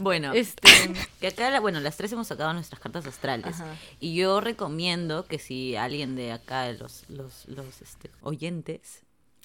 [0.00, 0.62] Bueno, Este,
[1.20, 3.46] que acá, bueno, las tres hemos sacado nuestras cartas astrales.
[3.46, 3.74] Ajá.
[4.00, 9.02] Y yo recomiendo que si alguien de acá, los, los, los este, oyentes,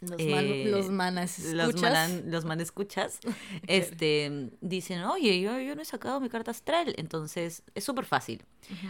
[0.10, 1.92] los, Eh, manu- los manas los, escuchas.
[1.94, 3.20] manan- los manescuchas,
[3.68, 6.94] este, dicen, oye, yo, yo no he sacado mi carta astral.
[6.98, 8.44] Entonces, es súper fácil.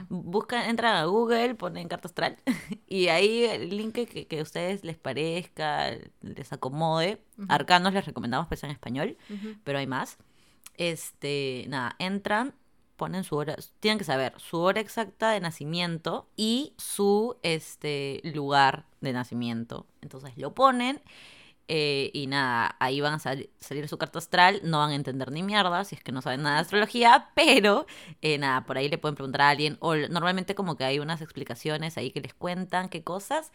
[0.09, 2.37] Buscan, entran a Google, ponen carta astral
[2.87, 7.21] y ahí el link que, que a ustedes les parezca, les acomode.
[7.47, 9.55] Arcanos les recomendamos pues en español, Ujú.
[9.63, 10.17] pero hay más.
[10.77, 12.53] Este, nada, entran,
[12.95, 18.85] ponen su hora, tienen que saber su hora exacta de nacimiento y su este lugar
[19.01, 19.85] de nacimiento.
[20.01, 21.01] Entonces lo ponen
[21.69, 25.31] eh, y nada, ahí van a sal- salir su carta astral, no van a entender
[25.31, 27.85] ni mierda si es que no saben nada de astrología, pero
[28.21, 31.21] eh, nada, por ahí le pueden preguntar a alguien o normalmente como que hay unas
[31.21, 33.51] explicaciones ahí que les cuentan qué cosas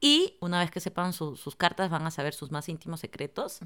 [0.00, 3.60] y una vez que sepan su- sus cartas van a saber sus más íntimos secretos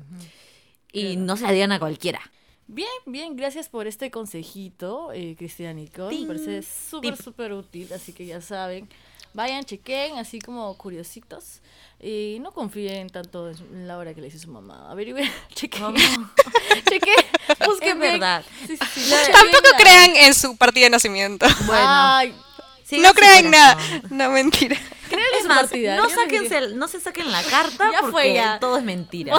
[0.92, 2.20] y no se la digan a cualquiera.
[2.66, 6.04] Bien, bien, gracias por este consejito, eh, Cristianico.
[6.04, 6.26] Me Ting.
[6.26, 8.88] parece súper, súper útil, así que ya saben.
[9.34, 11.60] Vayan, chequen, así como curiositos.
[12.00, 14.90] Y no confíen tanto en la hora que le dice su mamá.
[14.90, 15.94] Averigüen, chequen.
[16.88, 17.14] chequen,
[17.66, 17.98] busquen Es bien.
[17.98, 18.44] verdad.
[18.66, 21.46] Sí, sí, sí, busquen Tampoco la- crean en su partida de nacimiento.
[21.66, 22.34] Bueno, Ay,
[22.92, 23.76] no crean nada.
[24.10, 24.76] No, mentira.
[25.08, 28.34] créanle Es su más, partida, no, sáquense, no se saquen la carta Ya porque fue,
[28.34, 28.58] ya.
[28.60, 29.34] todo es mentira.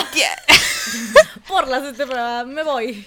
[1.47, 3.05] Porlas este programa, me voy.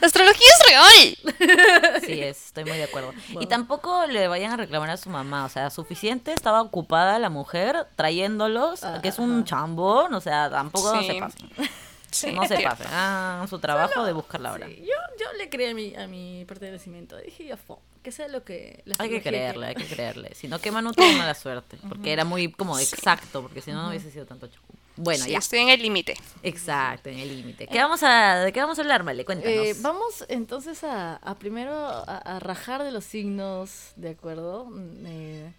[0.00, 2.02] La astrología es real.
[2.04, 3.12] Sí, es, estoy muy de acuerdo.
[3.40, 7.30] Y tampoco le vayan a reclamar a su mamá, o sea, suficiente estaba ocupada la
[7.30, 11.06] mujer trayéndolos, que es un chambón, o sea, tampoco Sí.
[11.06, 11.50] se pasen.
[12.12, 12.30] Sí.
[12.30, 14.66] No se pasen, hagan su trabajo de buscar la hora.
[14.66, 17.16] Sí, yo, yo le creí a mi, a mi parte de nacimiento.
[17.16, 17.76] Dije, ya fue.
[18.02, 18.82] Que sea lo que.
[18.84, 20.34] la Hay que creerle, hay que creerle.
[20.34, 23.80] Si no, que Manu tuvo mala suerte, porque era muy como exacto, porque si no,
[23.84, 24.76] no hubiese sido tanto chambón.
[24.96, 25.38] Bueno, Sí, ya.
[25.38, 26.16] estoy en el límite.
[26.42, 27.66] Exacto, en el límite.
[27.66, 29.24] ¿Qué vamos a, ¿De qué vamos a hablar, Vale?
[29.24, 29.54] Cuéntanos.
[29.56, 34.66] Eh, vamos entonces a, a primero a, a rajar de los signos, ¿de acuerdo?
[34.66, 35.52] Mm, eh,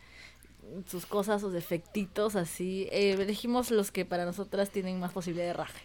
[0.90, 2.88] sus cosas, sus defectitos, así.
[2.92, 5.82] Eh, elegimos los que para nosotras tienen más posibilidad de raje,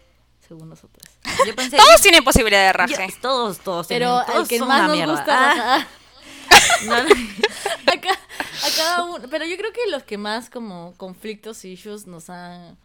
[0.46, 1.10] según nosotras.
[1.46, 3.14] Yo pensé Todos tienen posibilidad de yo- raje.
[3.20, 3.86] todos, todos.
[3.86, 5.12] Pero tienen- todos al que son más una nos mierda.
[5.14, 5.86] gusta Ah, rajar,
[6.86, 7.14] no, no.
[7.92, 8.10] a, ca-
[8.66, 9.24] a cada uno.
[9.30, 12.76] Pero yo creo que los que más como conflictos, issues nos han...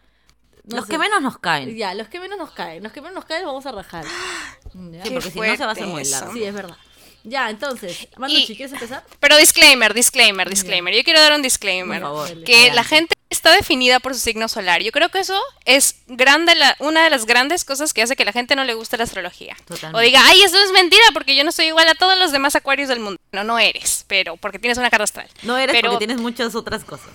[0.63, 0.91] no Los sé.
[0.91, 1.75] que menos nos caen.
[1.75, 2.83] Ya, los que menos nos caen.
[2.83, 4.05] Los que menos nos caen vamos a rajar.
[4.73, 5.03] ¿Ya?
[5.03, 6.33] Sí, porque si no se va a hacer muy largo.
[6.33, 6.77] Sí, es verdad.
[7.25, 9.03] Ya, entonces, Manucci, ¿quieres empezar?
[9.21, 10.93] Pero disclaimer, disclaimer, disclaimer.
[10.93, 12.01] Yo quiero dar un disclaimer.
[12.01, 12.43] Por favor.
[12.43, 12.75] Que Adelante.
[12.75, 14.81] la gente está definida por su signo solar.
[14.81, 18.25] Yo creo que eso es grande la, una de las grandes cosas que hace que
[18.25, 19.55] la gente no le guste la astrología.
[19.65, 19.97] Totalmente.
[19.97, 22.55] O diga, ay, eso es mentira porque yo no soy igual a todos los demás
[22.57, 23.19] acuarios del mundo.
[23.31, 25.29] No, no eres, pero porque tienes una carta astral.
[25.43, 27.09] No eres pero, porque tienes muchas otras cosas.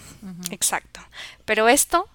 [0.51, 1.01] Exacto.
[1.45, 2.09] Pero esto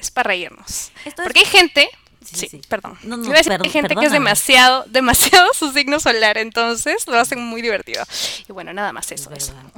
[0.00, 0.90] es para reírnos.
[1.04, 1.88] Esto es- porque hay gente...
[2.22, 2.60] Sí, Sí, sí.
[2.68, 2.98] perdón.
[3.02, 7.18] No, no, decir, perdón, hay gente que es demasiado, demasiado su signo solar, entonces lo
[7.18, 8.04] hacen muy divertido.
[8.46, 9.30] Y bueno, nada más eso.
[9.32, 9.54] Es eso.
[9.54, 9.70] verdad.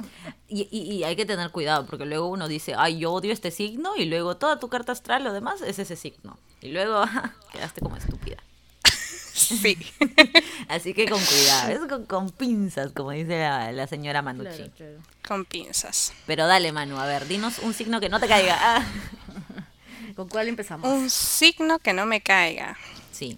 [0.49, 3.49] Y, y- y hay que tener cuidado, porque luego uno dice, ay, yo odio este
[3.49, 6.37] signo, y luego toda tu carta astral, lo demás es ese signo.
[6.61, 7.05] Y luego
[7.53, 8.37] quedaste como estúpida.
[9.33, 9.77] Sí.
[10.69, 14.55] Así que con cuidado, es con, con pinzas, como dice la, la señora Manucci.
[14.57, 14.97] Claro, claro.
[15.27, 16.13] Con pinzas.
[16.27, 18.57] Pero dale, Manu, a ver, dinos un signo que no te caiga.
[18.61, 18.85] Ah.
[20.15, 20.89] ¿Con cuál empezamos?
[20.89, 22.77] Un signo que no me caiga.
[23.11, 23.35] Sí.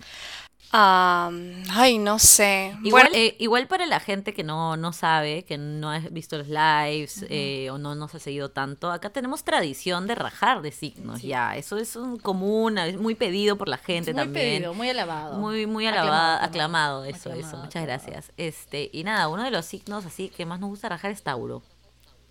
[0.77, 1.31] Ah,
[1.69, 2.75] ay, no sé.
[2.83, 6.37] Igual, Bueno, eh, igual para la gente que no, no sabe, que no ha visto
[6.37, 10.71] los lives eh, o no nos ha seguido tanto, acá tenemos tradición de rajar de
[10.73, 11.55] signos ya.
[11.55, 14.63] Eso es un común, es muy pedido por la gente muy también.
[14.63, 15.39] pedido, muy alabado.
[15.39, 17.03] Muy, muy alabado, aclamado.
[17.03, 17.37] aclamado, eso, eso.
[17.37, 18.31] Aclamado, Muchas gracias.
[18.35, 21.63] Este, y nada, uno de los signos así que más nos gusta rajar es Tauro.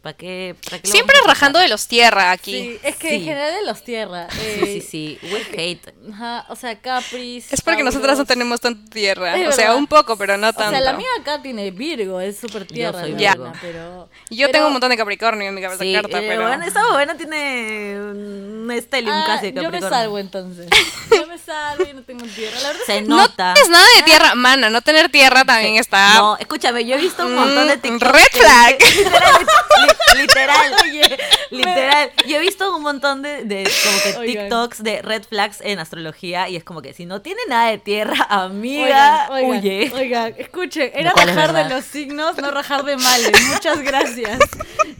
[0.04, 0.54] ¿Para qué?
[0.62, 2.52] para qué siempre rajando de los tierra aquí.
[2.52, 3.24] Sí, es que en Sí.
[3.24, 4.28] general de los tierra.
[4.34, 5.18] Sí, eh, sí, sí.
[5.32, 5.94] We hate.
[6.12, 7.50] Ajá, o sea, Capris.
[7.52, 8.28] Es porque nosotras no Tauros.
[8.28, 9.36] tenemos tanta tierra.
[9.36, 9.76] Es o sea, verdad.
[9.78, 10.70] un poco, pero no O tanto.
[10.70, 13.00] sea, la mía acá tiene Virgo, es súper tierra.
[13.00, 13.44] soy la Virgo.
[13.44, 14.08] verdad, pero...
[14.30, 16.46] Yo pero- tengo un montón de Capricornio en mi cabeza Sí, carta, eh, pero.
[16.46, 19.98] bueno, esta buena tiene un Stellium Ah, casi de yo me Capricornio.
[19.98, 20.68] salvo entonces.
[21.14, 22.58] Yo me salvo y no tengo tierra.
[22.60, 23.54] La verdad Se No nota.
[23.54, 24.68] tienes nada de tierra, mana.
[24.68, 26.14] No tener tierra también está.
[26.14, 28.12] No, escúchame, yo he visto un montón de Mm, TikToks.
[28.12, 28.78] red flag.
[30.16, 31.18] literal, oye,
[31.50, 32.10] literal.
[32.26, 34.44] Yo he visto un montón de, de como que Oigan.
[34.44, 37.78] TikToks de red flags en astrología y es como que si no tiene nada de
[37.78, 39.92] tierra, amiga, Oigan, oigan, huye.
[39.94, 43.32] oigan, escuchen, era es rajar de los signos, no rajar de males.
[43.52, 44.38] Muchas gracias.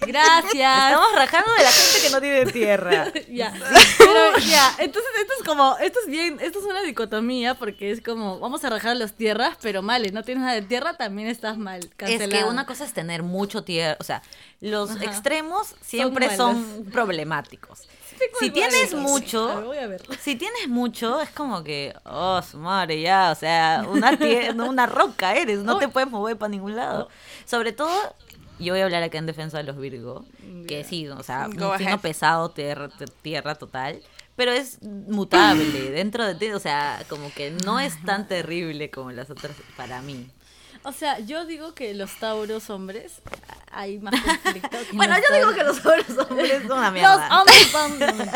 [0.07, 0.85] Gracias.
[0.90, 3.12] Estamos rajando de la gente que no tiene tierra.
[3.35, 3.52] Ya,
[3.98, 8.00] pero ya, entonces esto es como, esto es bien, esto es una dicotomía porque es
[8.00, 11.57] como, vamos a rajar las tierras, pero males, no tienes nada de tierra, también estás
[11.59, 12.28] mal, Es cancelada.
[12.28, 14.22] que una cosa es tener mucho tierra, o sea,
[14.61, 15.04] los Ajá.
[15.04, 17.82] extremos siempre son, problemáticos.
[18.38, 18.96] Si tienes sí.
[18.96, 19.88] mucho, voy a
[20.20, 24.12] si tienes mucho, es como que, oh, su madre, ya, o sea, una,
[24.68, 25.90] una roca eres, no te Oh.
[25.90, 27.08] puedes mover para ningún lado.
[27.44, 28.14] Sobre todo,
[28.58, 30.24] yo voy a hablar acá en defensa de los Virgo,
[30.68, 32.88] que sí, o sea, Go un signo pesado, tierra,
[33.22, 34.00] tierra total,
[34.36, 39.10] pero es mutable dentro de ti, o sea, como que no es tan terrible como
[39.12, 40.30] las otras para mí.
[40.84, 43.12] O sea, yo digo que los tauros hombres
[43.72, 44.68] hay más conflicto.
[44.90, 47.40] que Bueno, los yo digo tauros- que los hombres hombres son una Los mierda.
[47.40, 48.30] hombres son-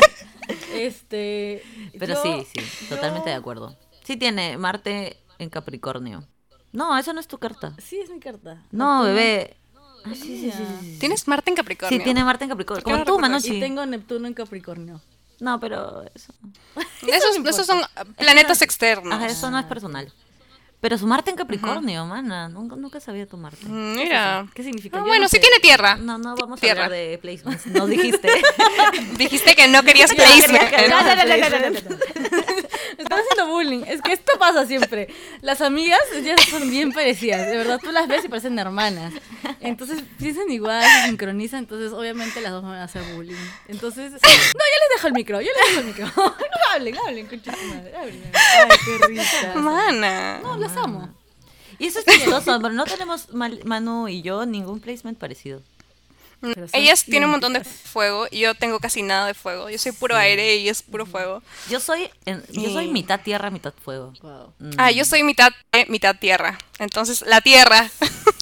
[0.72, 1.62] Este.
[1.98, 3.76] Pero yo- sí, sí, totalmente yo- de acuerdo.
[4.04, 6.24] Sí tiene Marte en Capricornio.
[6.72, 7.74] No, esa no es tu carta.
[7.82, 8.62] Sí, es mi carta.
[8.70, 9.56] No, bebé.
[10.04, 10.96] Ah, sí, sí, sí.
[11.00, 11.98] ¿Tienes Marte en Capricornio?
[11.98, 12.82] Sí, tiene Marte en Capricornio.
[12.84, 13.18] ¿Por qué Como no tú?
[13.20, 13.56] Manochi.
[13.56, 15.00] Y tengo Neptuno en Capricornio.
[15.40, 16.32] No, pero eso.
[17.06, 17.80] Esos, no esos son
[18.16, 19.12] planetas externos.
[19.14, 20.12] Ajá, eso no es personal.
[20.80, 22.48] Pero su Marte en Capricornio, mana.
[22.48, 23.66] Nunca, nunca sabía tu Marte.
[23.66, 24.46] Mm, Mira.
[24.54, 24.98] ¿Qué significa?
[24.98, 25.40] Ah, bueno, no sí sé.
[25.42, 25.96] tiene tierra.
[25.96, 27.66] No, no vamos a hablar de placements.
[27.66, 28.28] Nos dijiste.
[29.16, 30.72] Dijiste que no querías placement.
[32.98, 33.82] Están haciendo bullying.
[33.86, 35.08] Es que esto pasa siempre.
[35.40, 37.46] Las amigas ya son bien parecidas.
[37.48, 39.12] De verdad, tú las ves y parecen hermanas.
[39.60, 41.60] Entonces piensan igual, se sincronizan.
[41.60, 43.34] Entonces, obviamente, las dos van a hacer bullying.
[43.68, 45.40] Entonces, no, yo les dejo el micro.
[45.40, 46.06] Yo les dejo el micro.
[46.16, 47.92] No hablen, hablen, concha madre.
[47.96, 48.30] Hablen.
[48.34, 49.54] Ay, qué risa.
[49.56, 50.38] Mana.
[50.42, 51.08] No, amo.
[51.78, 55.62] y eso es chistoso, pero no tenemos Mal- Manu y yo ningún placement parecido.
[56.40, 59.70] Son Ellas tienen un montón de fuego y yo tengo casi nada de fuego.
[59.70, 61.42] Yo soy puro aire y es puro fuego.
[61.68, 64.12] Yo soy, en- yo soy mitad tierra, mitad fuego.
[64.22, 64.52] Wow.
[64.60, 66.56] Mm, Ah, yo soy mitad eh, mitad tierra.
[66.78, 67.90] Entonces, la tierra.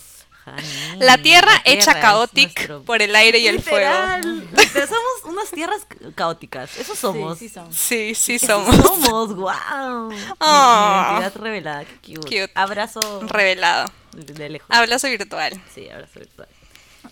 [0.98, 3.78] La tierra la hecha es caótica nuestro- por el aire y el fuego.
[3.90, 6.76] Literal, literal, Somos unas tierras ca- caóticas.
[6.76, 7.38] Eso somos.
[7.38, 7.72] Sí, sí son.
[7.72, 8.74] Sí, sí somos.
[8.76, 10.10] Somos, wow.
[10.40, 11.18] Ah.
[11.20, 12.20] identidad revelada, qué cute.
[12.46, 12.50] Cute.
[12.54, 13.90] Abrazo Revelado.
[14.12, 14.68] de lejos.
[14.70, 15.60] Abrazo virtual.
[15.74, 16.48] Sí, abrazo virtual.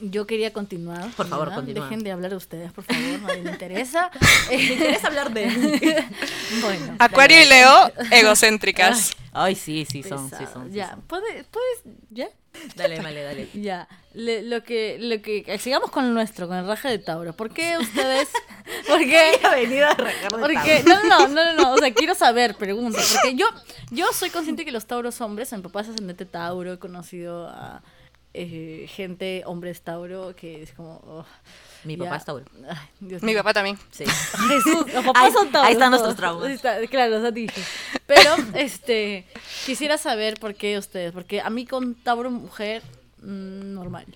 [0.01, 1.11] Yo quería continuar.
[1.17, 1.85] Por favor, continúa.
[1.85, 3.03] Dejen de hablar ustedes, por favor.
[3.23, 4.11] Nadie me interesa.
[4.51, 5.81] ¿Me quieres hablar de mí?
[6.63, 6.97] bueno.
[6.99, 9.13] Acuario y Leo, egocéntricas.
[9.33, 10.69] Ay, sí, sí son, sí son.
[10.71, 11.03] sí Ya, son.
[11.03, 11.45] ¿puedes?
[11.47, 11.97] ¿Puedes?
[12.11, 12.29] ¿Ya?
[12.77, 13.49] Dale, dale, dale.
[13.55, 13.89] Ya.
[14.13, 17.33] Le- lo que, lo que, sigamos con el nuestro, con el raje de Tauro.
[17.33, 18.29] ¿Por qué ustedes?
[18.87, 19.41] ¿Por qué?
[19.57, 22.97] Venido a rajar de Porque, no, no, no, no, no, o sea, quiero saber, pregunto,
[23.13, 23.47] porque yo,
[23.91, 27.83] yo soy consciente que los tauros hombres, mi papá es ascendente tauro, he conocido a
[28.35, 31.01] eh, gente, hombres tauro, que es como...
[31.07, 31.25] oh,
[31.85, 32.05] Mi ya.
[32.05, 32.45] papá es Tauro.
[32.69, 33.79] Ay, Dios Mi papá también.
[33.91, 34.05] Sí.
[34.49, 35.67] Jesús, los papás Ahí- son tauros.
[35.69, 36.03] ahí están todos.
[36.03, 36.51] nuestros traumas.
[36.51, 37.63] Está, claro, o sea, dije.
[38.07, 39.27] Pero, este,
[39.67, 42.83] quisiera saber por qué ustedes, porque a mí con Tauro mujer,
[43.23, 44.07] mm, normal.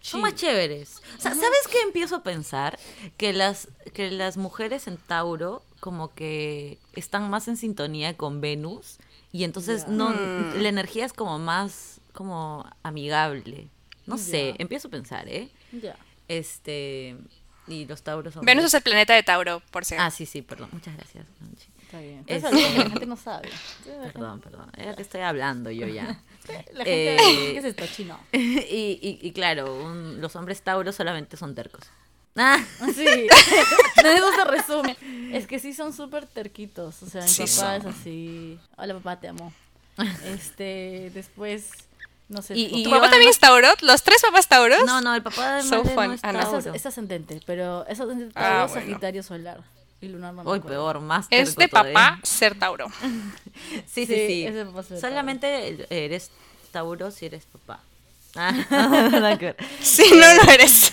[0.00, 1.00] Son más chéveres.
[1.18, 2.76] O sea, ¿sabes qué empiezo a pensar?
[3.16, 8.98] Que las, que las mujeres en Tauro como que están más en sintonía con Venus
[9.32, 10.54] y entonces no Mm.
[10.60, 13.68] la energía es como más como amigable.
[14.06, 15.48] No sé, empiezo a pensar, ¿eh?
[15.72, 15.96] Ya.
[16.28, 17.16] Este
[17.68, 20.42] y los Tauros son Venus es el planeta de Tauro, por si Ah, sí, sí,
[20.42, 20.68] perdón.
[20.72, 21.24] Muchas gracias.
[21.82, 22.24] Está bien.
[22.26, 23.48] Es- Entonces, la gente no sabe.
[24.12, 24.70] Perdón, perdón.
[24.76, 26.20] Era que estoy hablando yo ya.
[26.72, 27.84] La gente, Eh, ¿qué es esto?
[27.86, 28.18] Chino.
[28.32, 28.38] y,
[29.00, 31.82] y, y claro, un- los hombres tauros solamente son tercos.
[32.34, 32.58] Ah,
[32.94, 33.04] Sí,
[34.02, 34.96] no eso se resume.
[35.36, 37.02] Es que sí son súper terquitos.
[37.02, 38.58] O sea, mi Sí papá es así.
[38.76, 39.52] Hola papá, te amo.
[40.24, 41.70] Este, después,
[42.32, 42.54] no sé.
[42.56, 43.68] Y- y ¿Tu papá también es Tauro?
[43.82, 44.84] ¿Los tres papás Tauros?
[44.84, 46.30] no, no, el papá de So no es Ah,
[46.74, 48.80] es, ascendente, pero es ascendente Ah, bueno.
[48.86, 49.60] Sagitario solar.
[50.00, 51.92] Y lunar no peor, más Es de todavía.
[51.94, 52.86] papá ser Tauro.
[53.86, 54.46] Sí, sí, Sí, sí.
[54.46, 56.30] es de papá ser Solamente eres
[56.72, 57.80] tauro si eres papá.
[58.34, 59.56] Ah, ver.
[59.82, 60.90] Sí, no lo eres.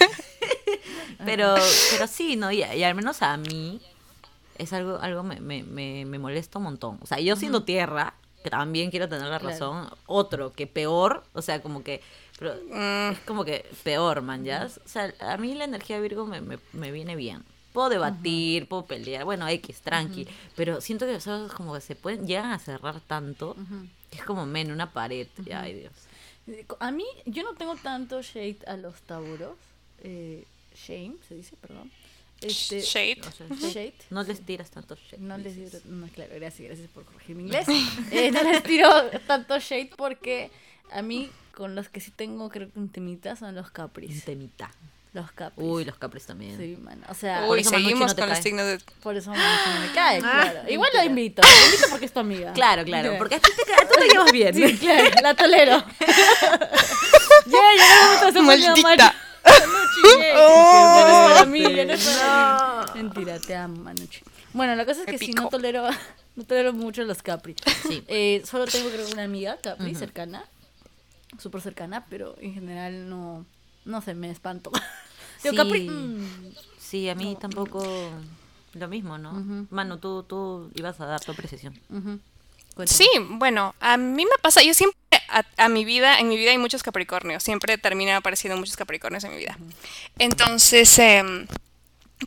[1.25, 1.55] pero,
[1.91, 2.51] pero sí, ¿no?
[2.51, 3.81] Y, y al menos a mí
[4.57, 6.99] es algo, algo me, me, me, me molesta un montón.
[7.01, 9.53] O sea, yo siendo tierra, que también quiero tener la Claro.
[9.53, 12.01] razón, otro que peor, o sea, como que...
[12.37, 14.65] Pero Mm, es como que peor, man, ¿ya?
[14.85, 17.43] O sea, a mí la energía Virgo me, me, me viene bien.
[17.73, 20.25] Puedo debatir, puedo pelear, bueno, X, tranqui.
[20.55, 23.55] Pero siento que esos como que se pueden, llegan a cerrar tanto,
[24.09, 25.27] que es como, men, una pared.
[25.53, 25.93] Ay, Dios.
[26.79, 29.55] A mí, yo no tengo tanto shade a los Tauros.
[30.01, 31.91] Eh, shame, se dice, perdón.
[32.41, 33.21] Este, Shade.
[33.27, 33.93] O sea, Shade.
[34.09, 35.19] No les tiras tanto shit.
[35.19, 37.67] No les digo, no, claro, gracias, gracias por corregir mi inglés.
[38.11, 38.89] Eh, no les tiro
[39.27, 40.49] tanto shade porque
[40.91, 44.23] a mí con los que sí tengo creo que un temita son los Un capris.
[44.23, 44.71] temita.
[45.11, 45.67] Los capris.
[45.67, 46.55] Uy, los capris también.
[46.57, 47.03] Sí, man.
[47.09, 48.43] O sea, Uy, seguimos no te con los cae.
[48.43, 48.79] signos de...
[49.01, 50.69] por eso Manucci no me cae, Ah, claro.
[50.71, 52.53] Igual la invito, la invito porque es tu amiga.
[52.53, 53.15] Claro, claro.
[53.17, 54.53] Porque a ti te, a ti te llevas bien.
[54.53, 55.83] Sí, claro, la tolero.
[55.99, 59.15] ya, ya no me gusta su Maldita.
[59.49, 60.35] Manucci, ya.
[60.37, 62.11] Oh, Ya no es para mí, ya no es no.
[62.21, 63.01] para mí.
[63.03, 64.21] Mentira, te amo, Manucci.
[64.53, 65.43] Bueno, la cosa es que sí, Épico.
[65.43, 65.83] no tolero,
[66.35, 67.55] no tolero mucho los Capri.
[67.87, 68.03] Sí.
[68.07, 70.43] Eh, solo tengo creo una amiga Capri cercana,
[71.37, 73.45] súper cercana, pero en general no,
[73.85, 74.71] no sé, me espanto.
[75.41, 75.55] Sí.
[75.55, 77.81] Capri, mm, Sí, a mí tampoco
[78.73, 79.31] lo mismo, ¿no?
[79.31, 79.67] Ujú.
[79.69, 81.79] Manu, tú, tú ibas a dar tu apreciación.
[81.89, 82.19] ujú.
[82.79, 82.97] Cuéntame.
[82.97, 86.51] Sí, bueno, a mí me pasa, yo siempre, a, a mi vida, en mi vida
[86.51, 89.57] hay muchos Capricornios, siempre terminan apareciendo muchos Capricornios en mi vida.
[90.17, 91.45] Entonces, em,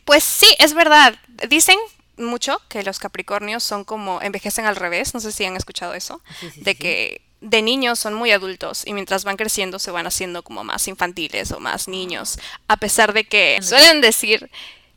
[0.05, 1.15] pues sí, es verdad,
[1.49, 1.79] dicen
[2.17, 6.21] mucho que los Capricornios son como, envejecen al revés, no sé si han escuchado eso,
[6.39, 6.77] Sí, sí, de sí.
[6.77, 10.87] que de niños son muy adultos y mientras van creciendo se van haciendo como más
[10.87, 12.37] infantiles o más niños,
[12.67, 14.51] a pesar de que suelen decir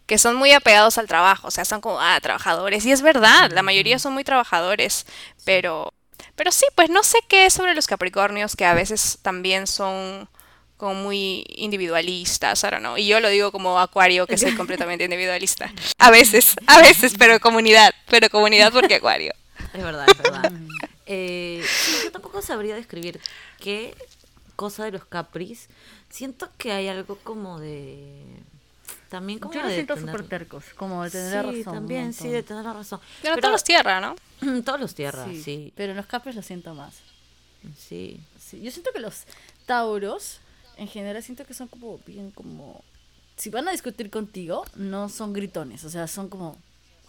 [0.07, 3.51] que son muy apegados al trabajo, o sea, son como, ah, trabajadores, y es verdad,
[3.53, 5.07] la mayoría son muy trabajadores,
[5.45, 5.93] pero,
[6.35, 10.29] pero sí, pues no sé qué es sobre los Capricornios, que a veces también son
[10.77, 15.73] como muy individualistas, don't know, y yo lo digo como Acuario, que soy completamente individualista,
[15.99, 19.33] a veces, a veces, pero comunidad, pero comunidad porque Acuario.
[19.75, 20.53] Es verdad, es verdad.
[21.09, 21.65] Eh,
[22.03, 23.21] yo tampoco sabría describir
[23.61, 23.95] qué
[24.57, 25.69] cosa de los capris.
[26.11, 28.25] Siento que hay algo como de...
[29.09, 31.57] También como Yo de siento súper tercos, como de tener sí, razón.
[31.57, 33.01] un también, sí, de tener la razón.
[33.23, 34.17] Pero, todos los tierra, ¿no?
[34.65, 36.95] todos los tierras, Sí, sí, Pero en los Capris lo siento más.
[37.79, 38.21] sí.
[38.41, 39.25] Sí, yo siento que los
[39.67, 40.39] Tauros,
[40.77, 42.83] en general, siento que son como bien como...
[43.37, 46.57] Si van a discutir contigo, no son gritones, o sea, son como,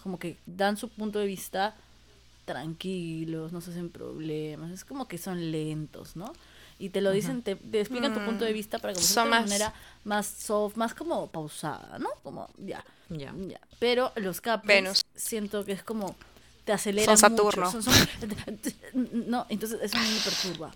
[0.04, 1.76] como que dan su punto de vista
[2.46, 6.34] tranquilos, no se hacen problemas, es como que son lentos, ¿no?
[6.80, 9.30] Y te lo dicen, te, te explican tu punto de vista para que Son de
[9.32, 12.10] más- manera más soft, más como pausada, ¿no?
[12.24, 13.34] Como, ya, Ya.
[13.48, 13.60] ya.
[13.80, 15.04] Pero los Venus.
[15.16, 16.16] siento que es como
[16.66, 17.72] te aceleran Son mucho, Saturno.
[17.72, 17.94] son- son-
[19.30, 20.72] no, entonces eso me perturba,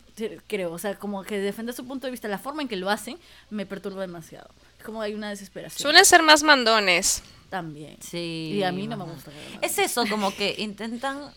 [0.47, 2.89] creo, o sea, como que defender su punto de vista, la forma en que lo
[2.89, 4.49] hacen me perturba demasiado.
[4.79, 7.21] Es como hay una desesperación Suelen ser más mandones.
[7.49, 7.97] también.
[8.01, 8.53] Sí.
[8.55, 9.31] Y a mí no me gusta.
[9.61, 11.31] Es eso, como que intentan,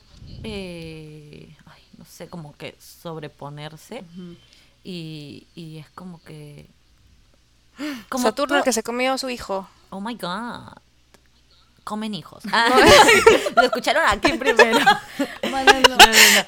[0.44, 4.36] eh, ay, no sé, como que sobreponerse Ujú.
[4.84, 6.66] Y, y es como que...
[8.08, 9.68] Como Saturno, el que se comió a su hijo.
[9.90, 10.74] Oh my god.
[11.82, 12.44] Comen hijos.
[12.52, 12.70] Ah,
[13.56, 14.78] lo escucharon aquí primero.
[15.50, 15.96] Bueno, no.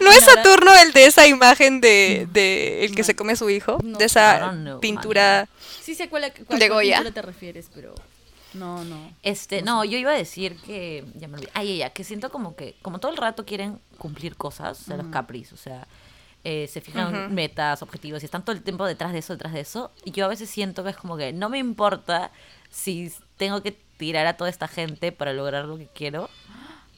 [0.01, 3.49] ¿No es Saturno el de esa imagen de, de el que se come a su
[3.51, 3.79] hijo?
[3.85, 3.99] No.
[3.99, 5.49] de esa pintura.
[5.83, 6.97] Sí sé cuál, cuál, De Goya.
[6.97, 7.95] pintura te refieres, pero
[8.55, 9.13] no, no.
[9.23, 12.57] Este, no, yo iba a decir que, ya me olvidé, ay, ella, que siento como
[12.57, 15.87] que, como todo el rato quieren cumplir cosas, o sea, los capris, o sea,
[16.49, 19.59] eh, se fijan metas, objetivos, y están todo el tiempo detrás de eso, detrás de
[19.61, 22.31] eso, y yo a veces siento que es como que no me importa
[22.71, 26.31] si tengo que tirar a toda esta gente para lograr lo que quiero,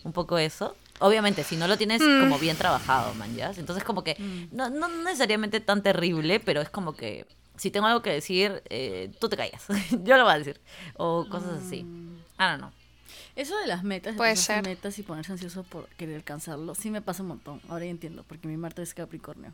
[0.05, 0.77] un poco eso.
[1.01, 2.21] Obviamente, si no lo tienes Mm.
[2.21, 3.51] como bien trabajado, man, ¿ya?
[3.57, 4.17] Entonces como que,
[4.53, 7.25] no, no necesariamente tan terrible, pero es como que
[7.57, 9.65] si tengo algo que decir, eh, tú te callas,
[10.05, 10.61] yo lo voy a decir,
[10.95, 11.87] o cosas así.
[12.39, 12.71] I don't know.
[13.39, 14.65] Eso de las metas, de Puede ser.
[14.67, 17.61] metas y ponerse ansioso por querer alcanzarlo, sí me pasa un montón.
[17.69, 19.53] Ahora ya entiendo, porque mi Marte es Capricornio.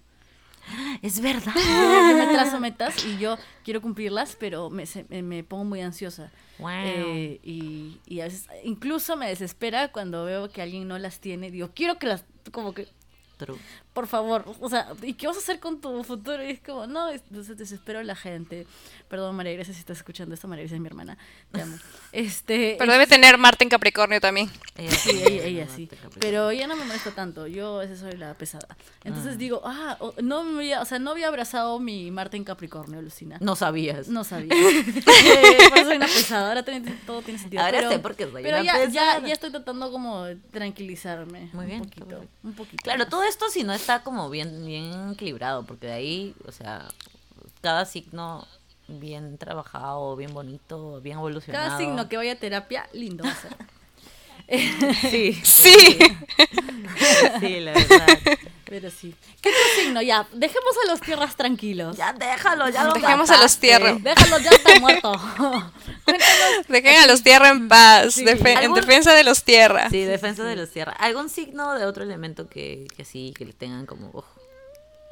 [1.02, 1.52] Es verdad.
[2.10, 5.82] Yo me trazo metas y yo quiero cumplirlas, pero me, se- me, me pongo muy
[5.82, 6.32] ansiosa.
[6.58, 6.70] Wow.
[6.72, 11.50] Eh, y, y a veces incluso me desespera cuando veo que alguien no las tiene.
[11.50, 12.88] Digo, quiero que las, como que
[13.36, 13.58] True.
[13.94, 16.44] Por favor, o sea, ¿y qué vas a hacer con tu futuro?
[16.44, 18.66] Y es como, no, es- se desespero la gente.
[19.08, 21.16] Perdón, María Grecia, si estás escuchando esto, María Grecia es mi hermana,
[21.52, 21.76] te amo.
[22.10, 24.50] Este, Pero debe tener Marte en Capricornio también.
[24.76, 25.88] Ella Sí, sí, ella, ella sí.
[26.18, 27.46] Pero ella no me molesta tanto.
[27.46, 28.66] Yo esa soy la pesada.
[29.04, 33.00] Entonces digo, ah, no me había, o sea, no había abrazado mi Marte en Capricornio,
[33.00, 33.36] Lucina.
[33.40, 34.08] No sabías.
[34.08, 34.52] No sabía.
[35.24, 36.48] Eh, por eso soy una pesada.
[36.48, 36.64] Ahora
[37.06, 37.62] todo tiene sentido.
[37.62, 39.26] Ahora pero, sé por qué soy Pero una ya, ya, pesada.
[39.26, 41.48] ya estoy tratando como de tranquilizarme.
[41.52, 42.24] Muy bien, Un poquito.
[42.42, 42.82] Un poquito.
[42.82, 43.08] Claro, más.
[43.08, 46.88] todo esto si no está como bien, bien equilibrado, porque de ahí, o sea,
[47.60, 48.46] cada signo
[48.88, 51.66] bien trabajado, bien bonito, bien evolucionado.
[51.66, 53.54] Cada signo que vaya a terapia, lindo va a ser.
[55.10, 55.74] Sí, Sí.
[57.40, 58.18] sí, la verdad.
[58.74, 59.14] Pero sí.
[59.40, 60.02] ¿Qué otro signo?
[60.02, 61.96] Ya, dejemos a los tierras tranquilos.
[61.96, 63.60] Ya déjalo, ya lo Dejemos a los mataste.
[63.68, 63.96] tierra.
[64.00, 65.12] Déjalo, ya está muerto.
[66.68, 68.14] Dejen a los tierra en paz.
[68.14, 68.24] Sí.
[68.24, 69.88] defe- en ¿Algún- defensa de los tierra.
[69.90, 70.90] Sí, defensa de los tierra.
[70.98, 74.24] ¿Algún signo de otro elemento que, que sí, que le tengan como...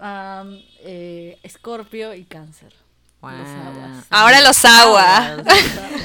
[0.00, 2.74] Am, eh, Escorpio y Cáncer.
[3.22, 3.66] Los guau.
[3.68, 4.06] aguas.
[4.10, 5.36] Ahora los agua.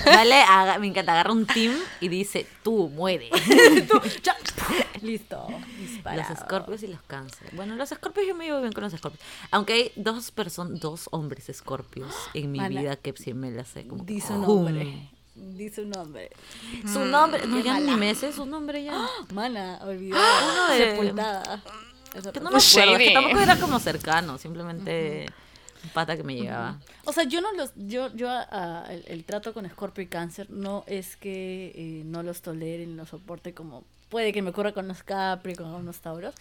[0.05, 3.29] Vale, haga- me encanta, agarra un team y dice, tú muere.
[4.23, 4.35] Ya.
[5.01, 5.47] Listo.
[5.79, 6.21] Disparado.
[6.29, 7.49] Los escorpios y los cáncer.
[7.53, 9.23] Bueno, los escorpios yo me llevo bien con los escorpios.
[9.51, 13.87] Aunque hay dos personas, dos hombres escorpios en mi vida que sí me las sé
[13.87, 14.03] como.
[14.03, 14.65] Di su ¡jum!
[14.65, 15.09] nombre.
[15.35, 16.29] Di su nombre.
[16.91, 19.07] Su nombre, no, ya ni su nombre ya.
[19.33, 20.23] Mana, olvidada.
[20.53, 21.61] Uno de- Sepultada.
[22.33, 25.46] Que no me acuerdo, es que tampoco era como cercano, simplemente un
[25.93, 26.79] pata que me llegaba.
[27.05, 30.49] O sea, yo no los, yo, yo ah, el, el trato con Escorpio y Cáncer
[30.49, 34.71] no es que eh, no los tolere ni los soporte como puede que me ocurra
[34.73, 36.35] con los Capri, con los Tauros,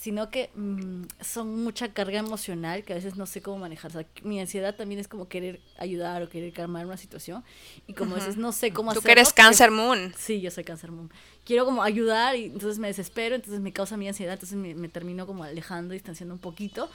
[0.00, 3.90] sino que mm, son mucha carga emocional que a veces no sé cómo manejar.
[3.90, 7.42] O sea, mi ansiedad también es como querer ayudar o querer calmar una situación
[7.88, 9.06] y como a veces no sé cómo Tú hacerlo.
[9.06, 10.14] que eres Cáncer Moon.
[10.16, 11.10] Sí, yo soy Cáncer Moon.
[11.44, 14.88] Quiero como ayudar y entonces me desespero, entonces me causa mi ansiedad, entonces me, me
[14.88, 16.88] termino como alejando, distanciando un poquito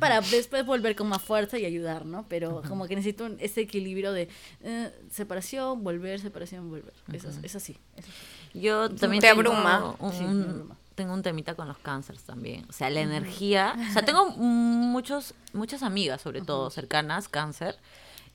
[0.00, 2.26] para después volver con más fuerza y ayudar, ¿no?
[2.28, 4.28] Pero como que necesito un- ese equilibrio de
[4.62, 6.92] eh, separación, volver, separación, volver.
[7.12, 7.78] Eso, es- es así.
[7.96, 8.08] eso
[8.52, 8.58] sí.
[8.60, 9.94] Yo también Te abruma.
[10.00, 10.76] Un, Sí, me abruma.
[10.98, 12.66] Tengo un temita con los cánceres también.
[12.68, 13.76] O sea, la energía.
[13.88, 17.76] O sea, tengo muchos, muchas amigas, sobre todo, cercanas, cáncer,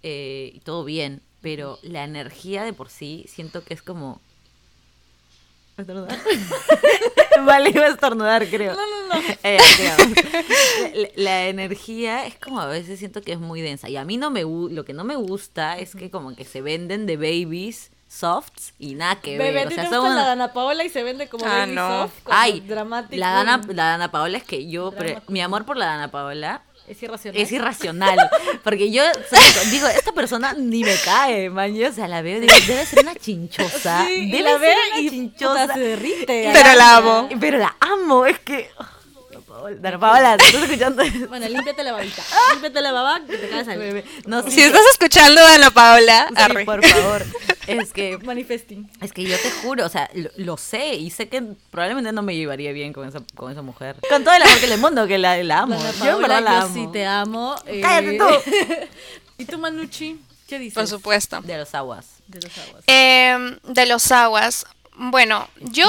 [0.01, 1.21] eh, y todo bien.
[1.41, 4.21] Pero la energía de por sí siento que es como.
[5.75, 6.17] ¿Estornudar?
[7.45, 8.73] vale, iba a estornudar, creo.
[8.75, 9.21] No, no, no.
[10.93, 13.89] la, la energía es como a veces siento que es muy densa.
[13.89, 16.61] Y a mí no me lo que no me gusta es que como que se
[16.61, 19.53] venden de babies softs y nada que ver.
[19.53, 21.71] Bebé, o ¿te sea, gusta son la Dana Paola y se vende como Ah, baby
[21.73, 22.03] no.
[22.03, 25.65] soft, como Ay, dramatic la Dana, la Dana Paola es que yo, pre- mi amor
[25.65, 27.41] por la Dana Paola Es irracional.
[27.41, 28.29] es irracional.
[28.63, 29.03] Porque yo
[29.71, 31.73] digo, esta persona ni me cae, man.
[31.75, 34.05] Yo, o sea, la veo y digo, debe ser una chinchosa.
[34.05, 35.61] Sí, debe la ser una y chinchosa.
[35.63, 36.49] puta, se derrite.
[36.53, 37.29] Pero la amo.
[37.39, 38.69] Pero la amo, es que.
[38.77, 38.85] oh,
[39.63, 41.03] Paola, Paola, ¿te estás escuchando?
[41.29, 42.23] Bueno, límpiate la babita.
[42.53, 44.03] límpiate la baba que te caes ahí.
[44.25, 46.65] No, sí, Si estás escuchando a Ana Paula, sí, arre.
[46.65, 47.25] por favor.
[47.67, 48.89] Es que Manifesting.
[49.01, 51.41] Es que yo te juro, o sea, lo, lo sé y sé que
[51.71, 53.95] probablemente no me llevaría bien con esa, con esa mujer.
[54.09, 55.75] Con todo el amor que le mundo, que la, la amo.
[55.75, 56.73] Dana yo en Paola, verdad la yo amo.
[56.73, 57.55] sí te amo.
[57.65, 58.87] eh, Cállate tú.
[59.37, 60.19] ¿Y tú, Manucci?
[60.47, 60.75] ¿Qué dices?
[60.75, 61.41] Por supuesto.
[61.41, 62.05] De los aguas.
[62.27, 62.83] De los aguas.
[62.87, 64.65] Em, de los aguas.
[64.95, 65.87] Bueno, yo.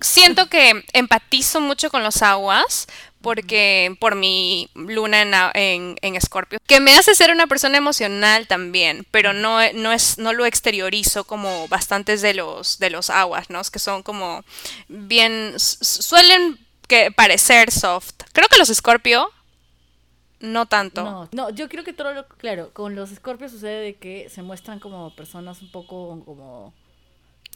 [0.00, 2.86] Siento que empatizo mucho con los aguas
[3.20, 8.46] porque por mi luna en, en, en Escorpio, que me hace ser una persona emocional
[8.46, 13.50] también, pero no, no, es, no lo exteriorizo como bastantes de los, de los aguas,
[13.50, 13.60] ¿no?
[13.60, 14.44] Es que son como
[14.88, 18.14] bien, suelen que parecer soft.
[18.32, 19.30] Creo que los Escorpio
[20.40, 21.02] no tanto.
[21.02, 24.42] No, no, yo creo que todo lo claro, con los escorpios sucede de que se
[24.42, 26.72] muestran como personas un poco como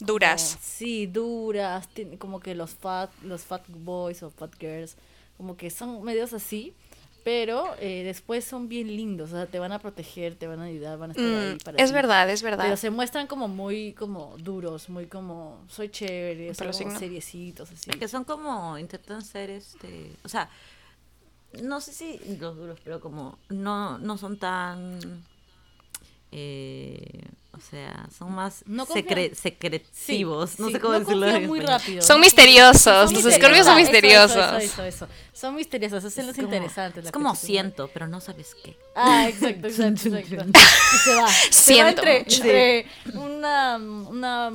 [0.07, 0.53] Duras.
[0.55, 4.97] como- sí, duras, tiene- como que los fat los fat boys o fat girls,
[5.37, 6.75] como que son medios así,
[7.25, 10.65] pero eh, después son bien lindos, o sea, te van a proteger, te van a
[10.65, 11.95] ayudar, van a estar ahí Mm, para es ti.
[11.95, 12.65] verdad, es verdad.
[12.65, 16.99] Pero se muestran como muy como duros, muy como soy chévere, son Pero como signo.
[16.99, 17.91] seriecitos así.
[17.93, 20.49] Que son como, intentan ser este, o sea,
[21.63, 24.99] no sé si los duros, pero como no, no son tan,
[26.33, 27.23] eh,
[27.55, 31.41] o sea, son más No secre- secretivos, Sí, no sí, sé cómo no decirlo.
[31.43, 32.03] muy rápido.
[32.03, 32.23] Son ¿no?
[32.25, 34.37] misteriosos, Son los escorpios son misteriosos.
[34.37, 35.09] Eso, eso, eso.
[35.35, 37.01] Son misteriosos, eso es lo Es como- interesante.
[37.01, 38.77] Es como siento, pero no sabes qué.
[38.97, 40.59] Ah, exacto, exacto, exacto.
[40.59, 41.29] Y se va.
[41.29, 44.49] Se va Siento entre, una, una,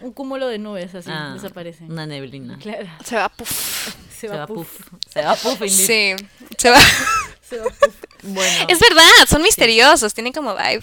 [0.00, 1.90] un cúmulo de nubes así, Ah, desaparecen.
[1.90, 2.58] Una neblina.
[2.58, 3.94] Claro, Se va, puff.
[4.10, 4.78] se Se va, va puff.
[4.90, 5.00] puff.
[5.10, 5.58] Se va puff.
[5.68, 6.14] Sí,
[6.58, 6.78] se va.
[8.22, 8.66] Bueno.
[8.68, 10.82] Es verdad, son misteriosos, tienen como vibe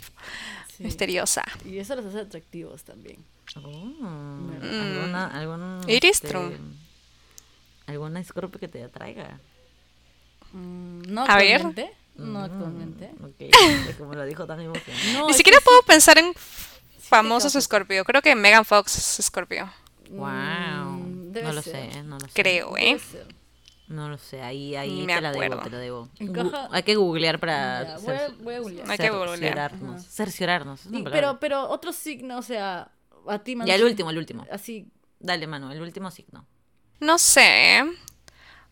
[0.76, 0.84] Sí.
[0.84, 1.44] misteriosa.
[1.66, 3.18] Y eso los hace atractivos también.
[3.56, 3.62] Oh,
[4.62, 6.58] alguna, algún, It is este, true.
[7.88, 9.40] ¿Alguna Scorpio que te atraiga?
[10.54, 11.56] Mm, no A ver.
[11.56, 11.94] actualmente.
[12.16, 13.12] No actualmente.
[13.20, 15.14] Mm, ok, como lo dijo tan emocionado.
[15.14, 16.34] No, Ni siquiera puedo pensar en
[17.00, 17.62] famosos causa.
[17.66, 18.04] Scorpio.
[18.04, 19.72] Creo que Megan Fox es Scorpio.
[20.10, 20.28] Wow.
[20.28, 21.94] Mm, debe no lo ser.
[21.94, 22.32] sé, no lo sé.
[22.34, 23.00] Creo, debe ¿eh?
[23.00, 23.28] ser.
[23.88, 26.10] No lo sé, ahí, ahí Me te la debo, te la debo.
[26.20, 28.92] Encaja- Hay que googlear para Ya, voy, a, voy a googlear.
[28.92, 29.72] Hay que googlear.
[30.02, 30.86] cerciorarnos.
[30.92, 32.92] Y- pero, pero otro signo, o sea,
[33.28, 34.46] a ti, Manu, Ya el último, el último.
[34.52, 34.88] Así,
[35.20, 36.46] Dale, mano, el último signo.
[37.00, 37.82] No sé.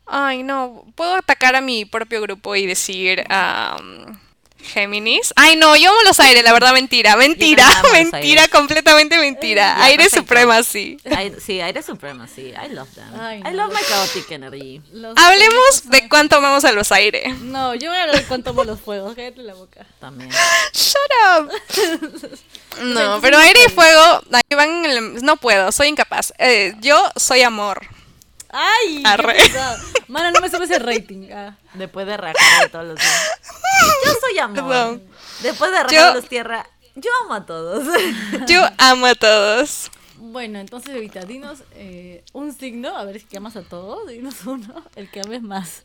[0.06, 0.86] Ay, no.
[0.96, 4.16] Puedo atacar a mi propio grupo y decir um,
[4.66, 5.34] Géminis.
[5.36, 7.16] Ay, no, yo amo los aires, la verdad, mentira.
[7.16, 9.76] Mentira, mentira, completamente mentira.
[9.78, 10.20] Ya, Aire perfecto.
[10.24, 10.98] suprema, sí.
[11.46, 12.52] Sí, Aire Suprema, sí.
[12.64, 13.20] I love them.
[13.20, 13.52] Ay, I no.
[13.68, 14.82] love my chaotic energy.
[14.92, 17.38] los- Hablemos de cuánto amamos a los aires.
[17.40, 19.86] No, yo voy a hablar de cuánto amo los fuegos, cállate la boca.
[20.00, 20.30] También.
[20.74, 21.52] Shut up.
[22.84, 26.34] No, pero aire y fuego, ahí van en el- no puedo, soy incapaz.
[26.38, 27.88] Eh, yo soy amor.
[28.58, 29.04] ¡Ay!
[29.06, 29.38] Arre.
[30.08, 31.30] no me subes el rating.
[31.34, 31.56] Ah.
[31.74, 33.32] Después de rajar de todos los días.
[34.06, 34.56] Yo soy amor.
[34.56, 35.04] Perdón.
[35.42, 37.84] Después de rajar Yo- los tierra, yo amo a todos.
[38.48, 39.92] Yo amo a todos.
[40.18, 44.08] Bueno, entonces, ahorita, dinos eh, un signo, a ver si amas a todos.
[44.08, 45.84] Dinos uno, el que ames más.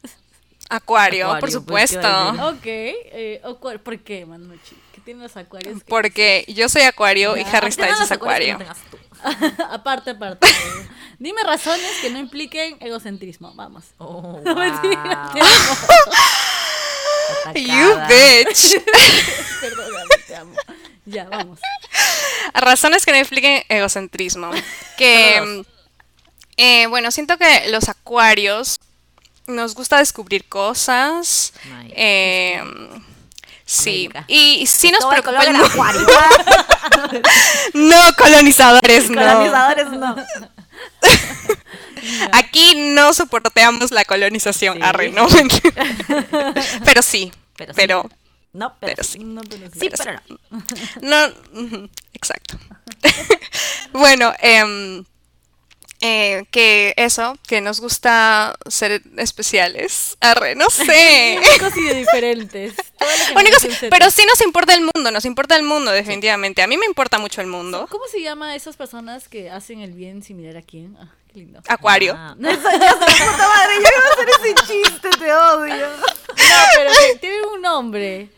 [0.68, 1.52] Acuario, Acuario, por pues,
[1.90, 2.00] supuesto.
[2.00, 2.58] ¿qué iba a decir?
[2.60, 4.76] Ok, eh, acuario- ¿por qué, Manuchi?
[4.94, 5.82] ¿Qué tienen los acuarios?
[5.82, 7.50] que- Porque yo soy acuario y Ya.
[7.50, 8.58] Harry ¿Por qué no Styles es acuario.
[8.58, 9.62] que no tengas tú?
[9.68, 10.46] aparte, aparte.
[11.20, 13.52] Dime razones que no impliquen egocentrismo.
[13.54, 13.84] Vamos.
[13.98, 14.42] Oh, wow.
[14.42, 14.96] te
[15.40, 15.76] amo.
[17.54, 18.76] You bitch.
[19.60, 20.52] Perdóname, te amo.
[21.04, 21.60] Ya, vamos.
[22.54, 24.50] Razones que no impliquen egocentrismo.
[24.96, 25.62] Que,
[26.56, 28.80] eh, bueno, siento que los acuarios
[29.46, 31.52] nos gusta descubrir cosas.
[31.64, 31.94] Nice.
[31.96, 32.62] eh,
[33.64, 34.24] sí, América.
[34.26, 35.82] y sí nos Todo el preocupa color el del mundo.
[35.82, 37.22] acuario.
[37.74, 39.20] No, colonizadores, no.
[39.20, 40.16] Colonizadores no.
[42.32, 44.76] Aquí no soporteamos la colonización.
[44.76, 44.82] Sí.
[44.82, 45.26] Arre, no.
[46.84, 48.16] Pero sí, Pero pero, sí.
[48.52, 49.18] No, pero, pero sí.
[49.18, 49.24] sí.
[49.24, 49.78] No, pero sí.
[49.78, 50.20] Sí, pero
[51.00, 51.28] no.
[51.28, 52.58] No, exacto.
[53.92, 55.04] bueno, em,
[56.00, 60.16] eh, que eso, que nos gusta ser especiales.
[60.20, 61.38] Arre, no sé.
[61.50, 62.74] Únicos y diferentes.
[63.36, 66.62] Únicos- pero sí nos importa el mundo, nos importa el mundo, definitivamente.
[66.62, 67.86] A mí me importa mucho el mundo.
[67.90, 70.96] ¿Cómo se llama esas personas que hacen el bien sin mirar a quién?
[71.00, 71.60] Ah, qué lindo.
[71.68, 72.14] Acuario.
[72.16, 75.86] Ah, no, eso ya se puta madre, yo iba a hacer ese chiste, te odio.
[76.30, 76.90] No, pero
[77.20, 78.28] tiene un nombre.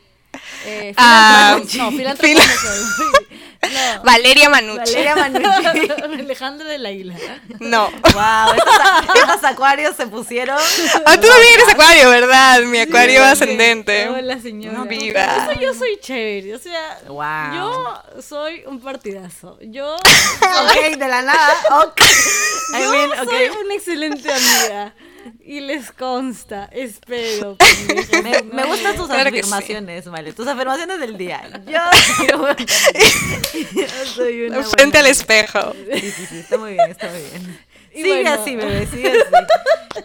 [0.64, 3.28] Eh, Ah, no, filántropo fila- no soy.
[3.62, 4.02] No.
[4.02, 4.92] Valeria Manucci.
[4.92, 5.88] Valeria Manucci.
[6.20, 7.14] Alejandro de la Isla.
[7.60, 7.90] No.
[7.92, 10.58] Wow, estos, estos acuarios se pusieron.
[11.06, 12.60] Ah, tú también eres acuario, ¿verdad?
[12.62, 14.08] Mi acuario Sí, ascendente.
[14.08, 14.76] Hola, señora.
[14.78, 15.20] No viva.
[15.48, 16.56] Eso yo soy chévere.
[16.56, 17.54] O sea, Wow.
[17.54, 19.56] yo soy un partidazo.
[19.62, 19.94] Yo,
[20.40, 21.54] Ok, de la nada.
[21.84, 22.00] Ok.
[22.00, 24.92] I yo mean, soy una excelente amiga.
[25.44, 27.56] Y les consta, espero.
[28.22, 29.50] Me, me gustan tus Claro que sí.
[29.52, 30.32] afirmaciones, vale.
[30.32, 31.42] Tus afirmaciones del día.
[31.66, 31.78] Yo
[32.16, 35.74] soy una, yo soy una Frente buena al espejo.
[35.94, 37.58] Sí, sí, sí, está muy bien, está muy bien.
[37.94, 38.30] Y sigue bueno.
[38.40, 39.20] así, bebé, sigue así.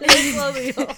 [0.00, 0.88] Les odio.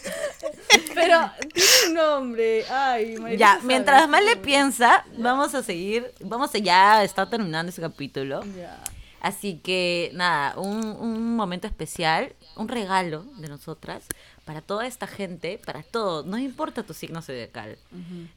[0.94, 2.64] Pero tiene un nombre.
[2.68, 7.28] Ay, María, Ya, tú mientras más le piensa, vamos a seguir, vamos a ya está
[7.30, 8.42] terminando ese capítulo.
[8.56, 8.76] Ya.
[9.20, 14.04] Así que nada, un, un momento especial, un regalo de nosotras
[14.44, 17.78] para toda esta gente, para todo, no importa tu signo zodiacal.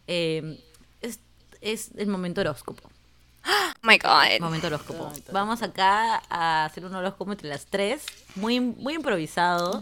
[0.07, 0.61] Eh,
[1.01, 1.19] es,
[1.61, 2.89] es el momento horóscopo.
[3.45, 4.39] Oh my god.
[4.39, 5.11] Momento horóscopo.
[5.31, 8.05] Vamos acá a hacer un horóscopo entre las tres,
[8.35, 9.81] muy, muy improvisado,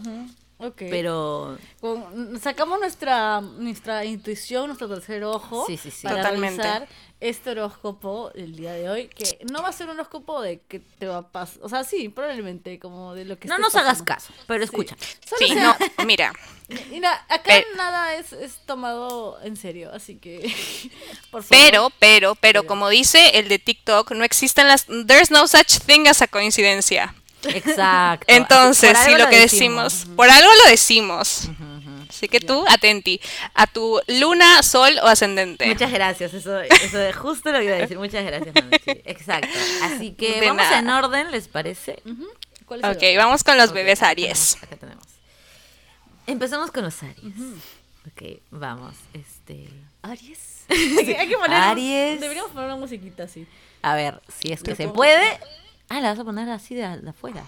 [0.62, 0.82] Ok.
[0.90, 6.02] pero Con- sacamos nuestra, nuestra intuición, nuestro tercer ojo Sí, sí, sí.
[6.04, 6.62] para Totalmente.
[6.62, 6.88] realizar
[7.20, 10.80] este horóscopo el día de hoy, que no va a ser un horóscopo de que
[10.80, 14.02] te va a pasar, o sea, sí, probablemente como de lo que no nos hagas
[14.02, 14.96] caso, pero escucha.
[15.24, 16.32] Solo Sí, sea- no, mira.
[16.90, 20.40] Mira, acá nada es, es tomado en serio, así que
[21.30, 21.64] por favor.
[21.64, 24.86] Pero, pero, pero, como dice el de TikTok, no existen las.
[25.06, 27.14] There's no such thing as a coincidencia.
[27.48, 28.26] Exacto.
[28.28, 31.48] Entonces, algo lo que decimos, por algo lo decimos.
[32.08, 33.20] Así que tú, atenti.
[33.54, 35.66] A tu luna, sol o ascendente.
[35.66, 37.98] Muchas gracias, eso, eso de justo lo que iba a decir.
[37.98, 39.48] Muchas gracias, sí, Exacto.
[39.82, 40.78] Así que De vamos nada.
[40.78, 42.00] en orden, ¿les parece?
[42.66, 44.56] ¿Cuál es el Ok, vamos con los bebés acá Aries.
[44.60, 45.04] tenemos, acá tenemos.
[46.26, 47.34] Empezamos con los Aries.
[48.06, 48.94] Ok, vamos.
[49.14, 49.68] Este.
[50.02, 50.64] Aries?
[50.68, 52.20] hay, que, hay que poner, Aries.
[52.20, 53.46] Deberíamos poner una musiquita así.
[53.82, 54.94] A ver, si es que se pongo.
[54.96, 55.40] puede.
[55.94, 57.42] Ah, la vas a poner así de, de afuera.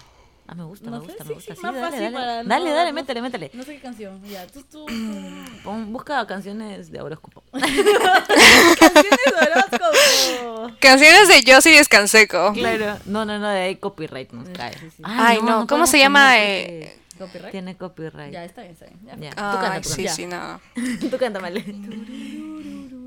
[0.47, 1.55] Ah, me gusta, No me sé, gusta, sí, me gusta.
[1.55, 2.11] sí, dale, dale.
[2.11, 3.49] no- dale, dale, no- métele, métele.
[3.53, 4.23] No sé qué canción.
[4.25, 4.85] Ya, tú, tú.
[5.63, 7.41] Pon- busca canciones de horóscopo.
[7.51, 10.71] Canciones de horóscopo.
[10.79, 11.27] Canciones
[11.63, 12.53] de Descanseco.
[12.53, 12.99] Claro.
[13.05, 14.73] No, no, no, de ahí copyright nos cae.
[14.77, 15.01] sí, sí.
[15.03, 16.95] Ay, no, ¿cómo se llama, eh?
[17.17, 17.51] ¿Copyright?
[17.51, 18.31] Tiene copyright.
[18.31, 18.99] Ya, está bien, está bien.
[19.05, 19.15] Ya.
[19.15, 19.29] Ya.
[19.31, 20.15] Tú canta, tú sí, canta.
[20.15, 20.61] sí, no.
[21.09, 21.63] Tú canta mal.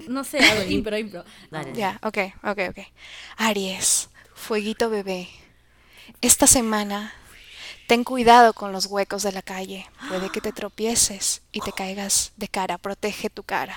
[0.08, 1.24] No sé, algo, impro, impro.
[1.50, 1.72] Dale.
[1.74, 2.78] Ya, ok, ok, ok.
[3.36, 4.08] Aries,
[4.38, 5.28] fueguito bebé.
[6.22, 7.12] Esta semana,
[7.86, 9.86] ten cuidado con los huecos de la calle.
[10.08, 12.78] Puede que te tropieces y te caigas de cara.
[12.78, 13.76] Protege tu cara.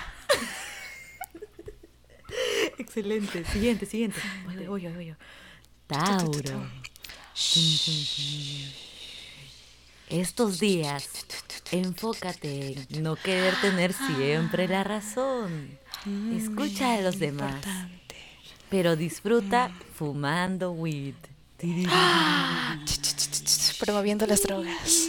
[2.78, 3.44] Excelente.
[3.44, 4.20] Siguiente, siguiente.
[5.86, 6.70] Tauro.
[10.08, 11.08] Estos días,
[11.70, 15.78] enfócate en no querer tener siempre la razón.
[16.34, 17.64] Escucha a los demás.
[18.72, 21.14] Pero disfruta fumando weed.
[23.78, 25.08] Promoviendo las drogas.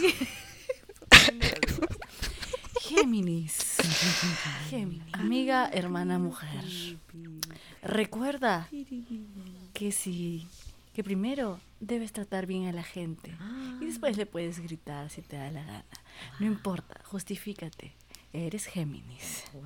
[2.82, 3.76] Géminis.
[4.68, 5.14] Géminis.
[5.14, 6.62] Amiga, hermana, mujer.
[7.82, 8.68] Recuerda
[9.72, 10.46] que si
[10.92, 13.34] que primero debes tratar bien a la gente
[13.80, 15.84] y después le puedes gritar si te da la gana.
[16.38, 17.94] No importa, justifícate.
[18.34, 19.44] Eres Géminis.
[19.54, 19.64] Wow.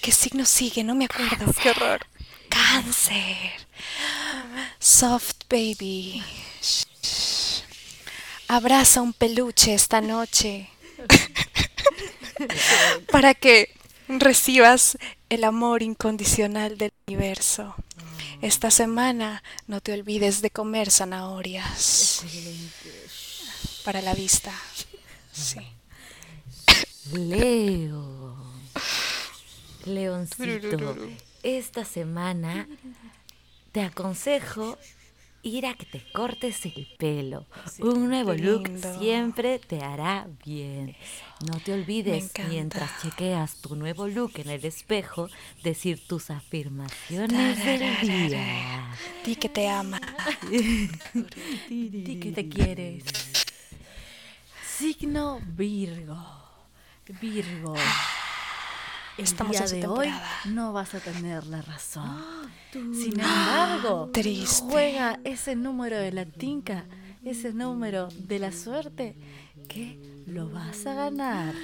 [0.00, 0.82] ¿Qué signo sigue?
[0.82, 1.52] No me acuerdo.
[1.62, 2.06] Qué horror.
[2.48, 3.36] Cáncer.
[4.78, 6.22] Soft baby.
[6.62, 7.62] Shh.
[8.48, 10.70] Abraza un peluche esta noche.
[13.12, 13.74] Para que
[14.08, 14.96] recibas
[15.28, 17.74] el amor incondicional del universo.
[18.42, 22.24] Esta semana no te olvides de comer zanahorias.
[23.84, 24.52] Para la vista.
[25.32, 25.60] Sí.
[27.12, 28.19] Leo.
[29.86, 30.96] Leoncito,
[31.42, 32.68] esta semana
[33.72, 34.78] te aconsejo
[35.42, 37.46] ir a que te cortes el pelo.
[37.78, 38.98] Un nuevo look lindo.
[38.98, 40.96] siempre te hará bien.
[41.46, 45.28] No te olvides mientras chequeas tu nuevo look en el espejo
[45.62, 48.90] decir tus afirmaciones del día.
[49.24, 50.00] Di que te ama.
[50.50, 53.04] Di que te quieres.
[54.78, 56.18] Signo Virgo.
[57.20, 57.74] Virgo.
[59.20, 60.10] El Estamos día de hoy
[60.46, 62.24] no vas a tener la razón.
[62.72, 64.64] Sin embargo, Triste.
[64.64, 66.86] juega ese número de la tinca,
[67.22, 69.18] ese número de la suerte,
[69.68, 71.54] que lo vas a ganar.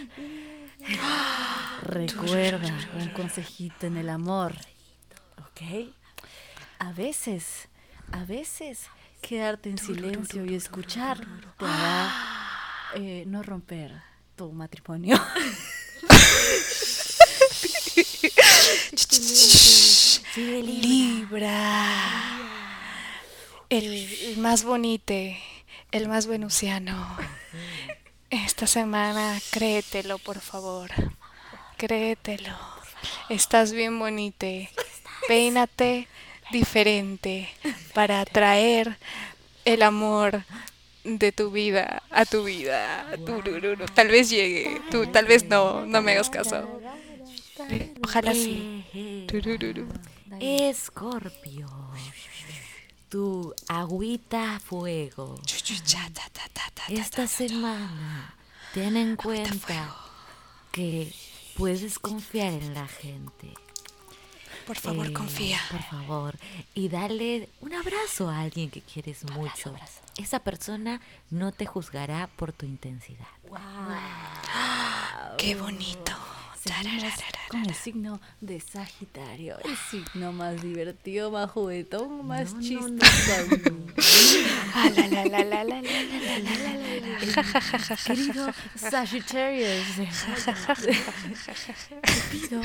[1.83, 4.53] Recuerda un consejito en el amor,
[5.39, 5.89] ¿ok?
[6.79, 7.71] A veces,
[8.13, 8.83] a veces,
[9.23, 11.27] quedarte en silencio y escuchar
[11.59, 12.13] te hará
[12.97, 14.03] eh, no romper
[14.37, 15.19] tu matrimonio.
[20.37, 21.87] Libra.
[23.69, 25.39] El, más bonite,
[25.93, 27.17] el más venusiano.
[28.31, 30.91] Esta semana, créetelo, por favor.
[31.77, 32.57] Créetelo.
[33.29, 34.71] Estás bien bonite.
[35.29, 36.09] Peínate
[36.51, 37.49] diferente
[37.95, 38.97] para atraer
[39.65, 40.45] el amor
[41.05, 43.07] de tu vida a tu vida.
[43.95, 46.81] Tal vez llegue, tú tal vez no, no me hagas caso.
[48.05, 48.85] Ojalá sí.
[50.41, 51.69] Escorpio.
[53.09, 55.41] Tu agüita fuego.
[56.89, 58.35] Esta semana
[58.75, 59.97] ten en cuenta
[60.73, 61.13] que
[61.57, 63.55] puedes confiar en la gente.
[64.67, 65.61] Por favor, Eh, confía.
[65.71, 66.37] Por favor.
[66.75, 69.73] Y dale un abrazo a alguien que quieres mucho.
[70.17, 71.01] Esa persona
[71.31, 73.29] no te juzgará por tu intensidad.
[75.39, 76.13] Qué bonito.
[77.49, 82.97] Con el signo de Sagitario, el signo más divertido, más juguetón, más no, chistoso.
[88.05, 89.69] Querido Sagitario,
[92.03, 92.61] te pido,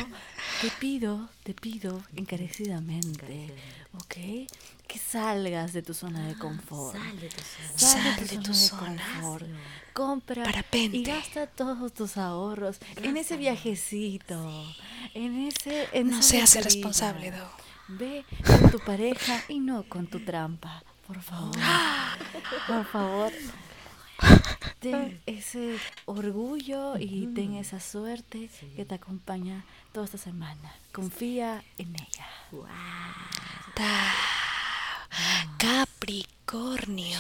[0.61, 3.53] te pido, te pido encarecidamente
[3.93, 4.15] ¿ok?
[4.87, 6.95] Que salgas de tu zona de confort.
[6.97, 7.77] Sal de tu zona.
[7.77, 9.03] Sal de tu zona.
[9.21, 9.45] confort.
[9.93, 10.97] Compra Parapente.
[10.97, 14.65] y gasta todos tus ahorros en ese viajecito,
[15.13, 15.89] en ese...
[15.91, 17.49] En No seas irresponsable, Do.
[17.89, 21.55] Ve con tu pareja y no con tu trampa, por favor.
[22.67, 23.33] Por favor.
[24.79, 30.73] Ten ese orgullo y ten esa suerte que te acompaña toda esta semana.
[30.91, 32.27] Confía en ella.
[33.73, 34.13] Ta.
[35.57, 37.19] Capricornio.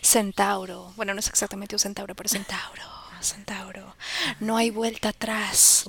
[0.00, 0.92] Centauro.
[0.96, 2.82] Bueno, no es exactamente un centauro, pero centauro.
[3.20, 3.96] Centauro.
[4.40, 5.84] No hay vuelta atrás.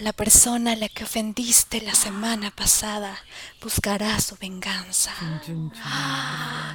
[0.00, 3.16] La persona a la que ofendiste la semana pasada
[3.60, 5.12] buscará su venganza.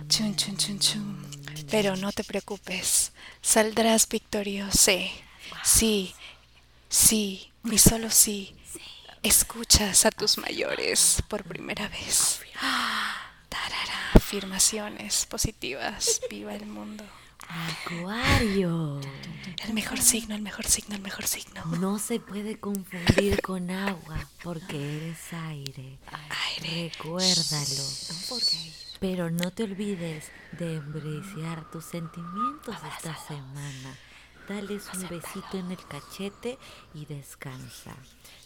[0.07, 1.31] Chun, chun, chun, chun.
[1.69, 4.91] Pero no te preocupes, saldrás victorioso.
[5.63, 6.13] Sí,
[6.93, 8.55] sí, y solo sí.
[9.23, 12.41] Escuchas a tus mayores por primera vez.
[13.49, 16.21] Tarara, afirmaciones positivas.
[16.29, 17.03] Viva el mundo.
[17.47, 18.99] Acuario.
[19.65, 21.65] El mejor signo, el mejor signo, el mejor signo.
[21.79, 25.97] No se puede confundir con agua porque eres aire.
[26.57, 26.91] Aire.
[26.93, 27.83] Recuérdalo.
[28.99, 33.97] Pero no te olvides de embriciar tus sentimientos esta semana.
[34.47, 36.57] Dales un besito en el cachete
[36.93, 37.95] y descansa.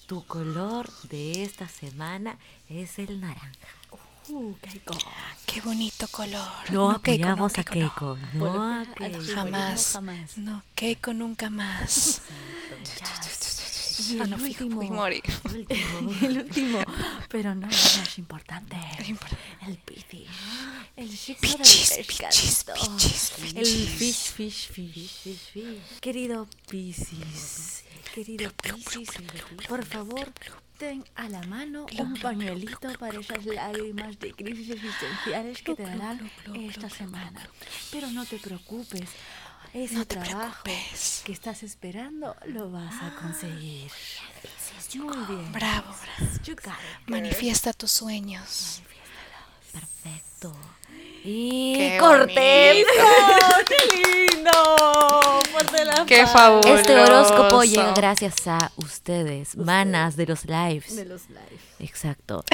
[0.05, 2.37] Tu color de esta semana
[2.69, 3.49] es el naranja.
[4.29, 4.97] Uh, Keiko.
[5.45, 6.41] Qué bonito color.
[6.71, 8.31] No Keiko, no, apoyamos a Keiko, no.
[8.31, 8.45] Keiko.
[8.57, 9.19] No a Keiko.
[9.21, 9.87] fútbol, Jamás.
[9.87, 10.37] no, jamás.
[10.37, 12.21] No, Keiko nunca más.
[13.99, 15.23] Y Ah, el no, último, a morir.
[16.21, 16.79] el último,
[17.29, 18.75] pero no menos importante,
[19.07, 19.37] importante.
[19.67, 20.27] el Piscis.
[20.95, 22.73] El signo Pichis, del pichis, pescadito.
[22.97, 24.17] pichis, El pichis.
[24.31, 25.99] fish, fish, fish.
[25.99, 27.83] Querido Piscis,
[28.13, 29.09] querido Piscis,
[29.67, 30.31] por favor,
[30.77, 36.31] ten a la mano un pañuelito para esas lágrimas de crisis existenciales que te darán
[36.55, 37.47] esta semana.
[37.91, 39.09] Pero no te preocupes,
[39.73, 41.21] ese No te trabajo preocupes.
[41.25, 43.91] que estás esperando lo vas a conseguir.
[44.95, 45.51] Muy bien.
[45.51, 46.73] Bravo, bravo.
[47.07, 48.81] Manifiesta tus sueños.
[49.71, 50.55] Perfecto.
[51.29, 52.85] Y Qué corté.
[53.67, 54.51] ¡Qué lindo!
[55.85, 56.75] La Qué fabuloso.
[56.75, 60.95] Este horóscopo llega gracias a ustedes, manas de los lives.
[60.95, 61.61] De los lives.
[61.79, 62.43] Exacto.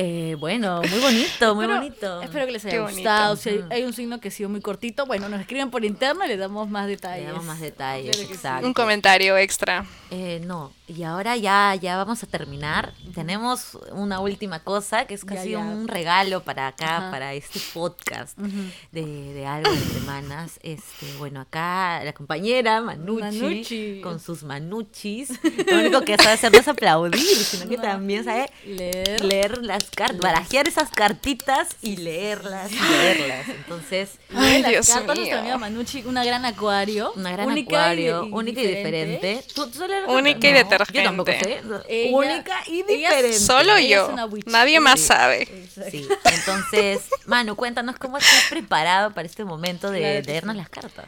[0.00, 2.22] Eh, bueno, muy bonito, muy bonito.
[2.22, 2.98] Espero que les haya Qué bonito.
[3.00, 3.34] gustado.
[3.34, 6.24] Si hay, hay un signo que ha sido muy cortito, bueno, nos escriben por interno
[6.24, 7.24] y le damos más detalles.
[7.26, 8.32] Le damos más detalles, Claro que sí.
[8.34, 8.64] exacto.
[8.68, 9.84] Un comentario extra.
[10.12, 12.92] Eh, no, y ahora ya, ya vamos a terminar.
[13.12, 15.58] Tenemos una última cosa que es Ya, casi ya.
[15.58, 17.10] un regalo para acá, Ajá.
[17.10, 19.02] para este podcast de,
[19.34, 20.58] de algo de semanas.
[20.62, 24.00] Este, bueno, acá la compañera Manucci, Manucci.
[24.02, 25.30] con sus manuchis,
[25.70, 29.24] lo único que sabe hacer no es aplaudir, sino que también sabe Leer.
[29.24, 33.48] leer las cartas, barajear esas cartitas y leerlas, y leerlas.
[33.48, 35.14] Entonces, Ay, las Dios cartas, mío.
[35.16, 37.12] nuestra amiga Manucci, una gran acuario.
[37.16, 39.44] una gran única acuario, y- única y diferente.
[39.54, 40.98] ¿Tú, tú solo eres- Única y detergente.
[40.98, 41.60] Yo tampoco sé.
[41.88, 43.38] Ella- única y ella diferente.
[43.38, 44.14] Solo yo.
[44.46, 45.06] Nadie más Sí.
[45.06, 45.68] sabe.
[45.90, 51.06] Sí, entonces, Manu, cuéntanos cómo estás preparado para este momento de Claro leernos las cartas.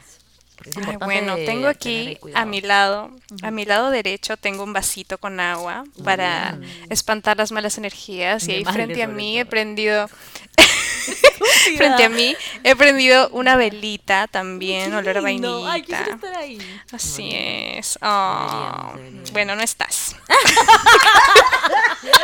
[0.86, 3.10] Ay, bueno, tengo aquí a mi lado,
[3.42, 6.58] a mi lado derecho tengo un vasito con agua para
[6.90, 10.10] espantar las malas energías y ahí frente a mí he prendido
[11.76, 15.66] frente a mí he prendido una velita también, olor a.
[15.66, 16.58] Ay, estar ahí.
[16.92, 17.98] Así es.
[18.02, 19.32] Oh, deberíamos.
[19.32, 20.16] Bueno, no estás.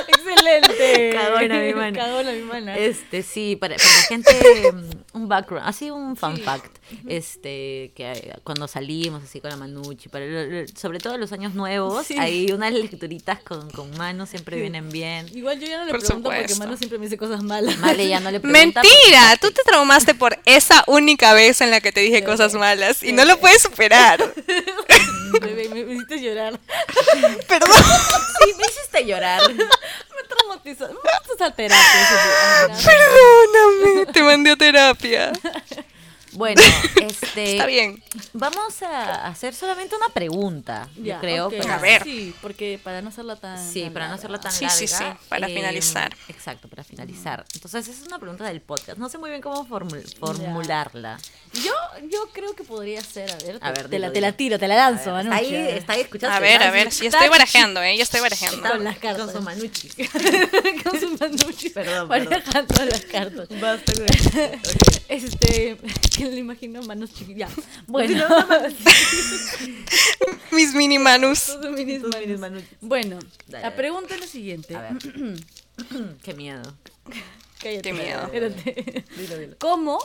[0.09, 1.11] Excelente.
[1.12, 1.99] Cagona, mi mana.
[1.99, 2.77] Cagona, mi mana.
[2.77, 6.77] Este, sí, para, para la gente, mm, un background, así un fun fact,
[7.09, 10.24] este, que eh, cuando salimos así con la Manucci, para
[10.74, 12.16] sobre todo los años nuevos, Sí.
[12.18, 15.27] hay unas lecturitas con, con Manu, siempre vienen bien.
[15.35, 16.55] Igual yo ya no le Por pregunto porque.
[16.57, 17.79] Manu siempre me dice cosas malas.
[17.79, 18.59] Male ya no le pregunta.
[18.75, 23.03] Mentira, tú te traumaste por esa única vez en la que te dije cosas malas
[23.03, 24.19] y no lo puedes superar.
[25.41, 26.59] Bebé, me, me hiciste llorar.
[27.49, 27.73] Perdón.
[27.73, 29.53] Sí, me hiciste llorar.
[29.53, 29.64] Me
[30.29, 30.89] traumatizó.
[30.89, 32.77] Me mandaste a terapia.
[32.85, 35.33] Perdóname, te mandé a terapia.
[36.47, 36.61] Bueno,
[37.01, 37.53] este.
[37.53, 38.03] Está bien.
[38.32, 41.47] Vamos a hacer solamente una pregunta, yo creo.
[41.49, 41.57] ok.
[41.59, 42.03] para- A ver.
[42.05, 43.59] Sí, porque para no hacerla tan.
[43.72, 44.18] Sí, tan para no larga.
[44.18, 44.78] hacerla tan Sí, larga.
[44.78, 46.14] sí, sí, para finalizar.
[46.28, 47.45] Exacto, para finalizar.
[47.55, 48.99] Entonces, esa es una pregunta del podcast.
[48.99, 51.18] No sé muy bien cómo formu- formularla.
[51.55, 51.72] Yo,
[52.11, 54.59] yo creo que podría ser, a ver, A te, ver, te la, te la tiro,
[54.59, 55.55] te la lanzo, Está Manucci.
[55.55, 56.37] ahí, está ahí escuchando.
[56.37, 57.97] A ver, a ver, sí, estoy barajeando, ¿eh?
[57.97, 58.68] Yo estoy barajeando.
[58.68, 59.16] Con las cartas.
[59.26, 59.89] Con su manuchi.
[59.89, 61.70] con su Manucci.
[61.70, 63.49] Perdón, Manejando todas las cartas.
[63.61, 64.30] Basta con eso.
[65.09, 65.76] Este,
[66.31, 67.53] que le imagino manos chiquitas.
[67.87, 68.27] Bueno,
[70.53, 71.47] Mis mini manus.
[71.61, 72.62] Tus manos.
[72.81, 73.77] bueno, Dale, la dale.
[73.77, 74.74] pregunta es la siguiente.
[74.77, 74.93] A ver.
[76.22, 76.62] Qué miedo.
[77.62, 78.22] Cállate, Qué miedo.
[78.24, 79.05] Espérate.
[79.16, 79.57] Dilo, dilo.
[79.59, 79.99] ¿Cómo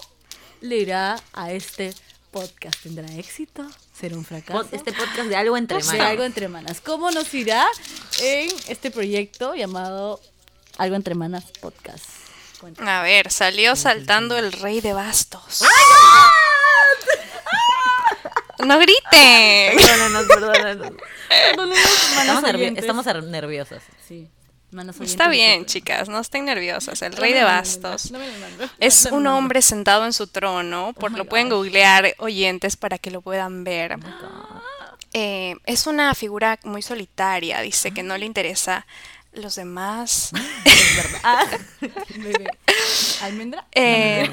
[0.61, 1.93] le irá a este
[2.31, 2.81] podcast?
[2.83, 3.67] ¿Tendrá éxito?
[3.97, 4.67] ¿Será un fracaso?
[4.71, 6.01] Este podcast de algo entre de manos.
[6.05, 6.81] algo entre manas.
[6.81, 7.65] ¿Cómo nos irá
[8.21, 10.19] en este proyecto llamado
[10.77, 12.05] Algo entre manas podcast?
[12.61, 12.99] Cuenta.
[12.99, 15.63] A ver, salió saltando el rey de bastos.
[18.59, 19.75] No griten.
[19.75, 20.91] Perdónanos, perdónanos.
[21.57, 21.77] Manos
[22.19, 22.83] Estamos, nervi- oyentes.
[22.83, 23.81] estamos er- nerviosas.
[24.07, 24.29] Sí.
[25.01, 27.01] Está bien, chicas, no estén nerviosas.
[27.01, 28.13] El rey de bastos
[28.79, 30.93] es un hombre sentado en su trono.
[30.93, 33.97] Por my lo pueden googlear oyentes para que lo puedan ver.
[35.13, 37.59] Eh, es una figura muy solitaria.
[37.61, 38.85] Dice que no le interesa
[39.33, 40.31] los demás.
[41.23, 41.45] Ah,
[42.17, 42.47] Bebé.
[43.21, 43.65] ¿Almendra?
[43.75, 44.29] Eh.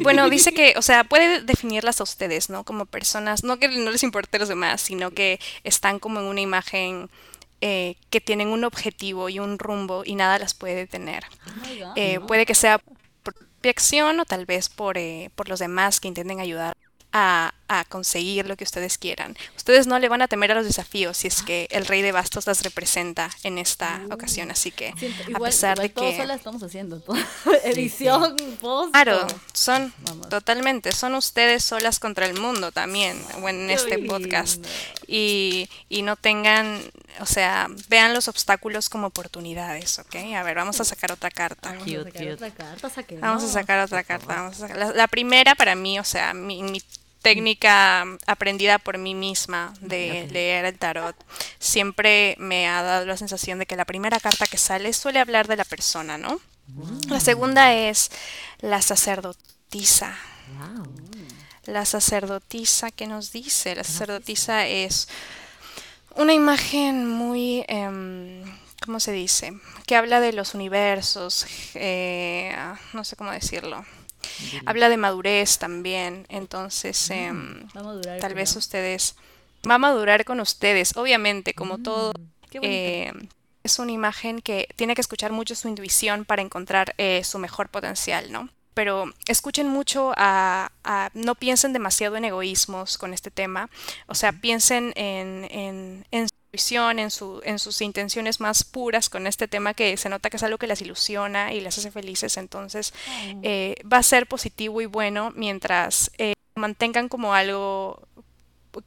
[0.00, 2.64] Bueno, dice que, o sea, puede definirlas a ustedes, ¿no?
[2.64, 6.40] Como personas, no que no les importe los demás, sino que están como en una
[6.40, 7.08] imagen
[7.60, 11.24] eh, que tienen un objetivo y un rumbo y nada las puede detener.
[11.46, 11.92] Oh God.
[11.96, 12.78] Eh, Puede que sea
[13.22, 16.76] por propia acción o tal vez por, eh, por los demás que intenten ayudar
[17.12, 19.36] a, a, conseguir lo que ustedes quieran.
[19.56, 22.12] Ustedes no le van a temer a los desafíos si es que el rey de
[22.12, 24.14] bastos las representa en esta Uh.
[24.14, 24.50] ocasión.
[24.50, 26.16] Así que, Siento- a igual, pesar igual de que...
[26.18, 27.16] solas estamos haciendo todo.
[27.64, 28.92] Edición, post.
[28.92, 30.28] Claro, son Vamos.
[30.28, 34.64] totalmente, son ustedes solas contra el mundo también o en Qué este podcast.
[35.06, 36.80] Y, y no tengan,
[37.20, 40.16] o sea, vean los obstáculos como oportunidades, ¿ok?
[40.36, 41.70] A ver, vamos a sacar otra carta.
[41.70, 42.32] Vamos Cute, a sacar cute.
[42.34, 43.22] otra carta, saquemos.
[43.22, 44.26] Vamos a sacar otra carta.
[44.34, 46.82] vamos a sacar- La, la primera para mí, o sea, mi, mi
[47.26, 50.32] técnica aprendida por mí misma de Ok.
[50.32, 51.16] leer el tarot,
[51.58, 55.48] siempre me ha dado la sensación de que la primera carta que sale suele hablar
[55.48, 56.40] de la persona, ¿no?
[57.08, 58.10] La segunda es
[58.60, 60.16] la sacerdotisa.
[60.58, 60.86] Wow.
[61.64, 63.74] La sacerdotisa, ¿qué nos dice?
[63.74, 65.08] La sacerdotisa es
[66.14, 68.42] una imagen muy, em,
[68.84, 69.52] ¿cómo se dice?
[69.84, 72.54] Que habla de los universos, eh,
[72.92, 73.84] no sé cómo decirlo.
[74.66, 78.18] Habla de madurez también, entonces em, a durar.
[78.20, 79.14] tal vez ustedes
[79.68, 82.12] va a madurar con ustedes, obviamente, como todo.
[82.50, 82.62] Qué bonito.
[82.62, 83.12] eh,
[83.64, 87.68] es una imagen que tiene que escuchar mucho su intuición para encontrar eh, su mejor
[87.68, 88.48] potencial, ¿no?
[88.74, 93.68] Pero escuchen mucho a, a- no piensen demasiado en egoísmos con este tema,
[94.06, 99.46] o sea, piensen en, en, intuición, en, su, en sus intenciones más puras con este
[99.46, 102.94] tema que se nota que es algo que las ilusiona y las hace felices, entonces
[103.42, 108.00] eh, va a ser positivo y bueno mientras eh, mantengan como algo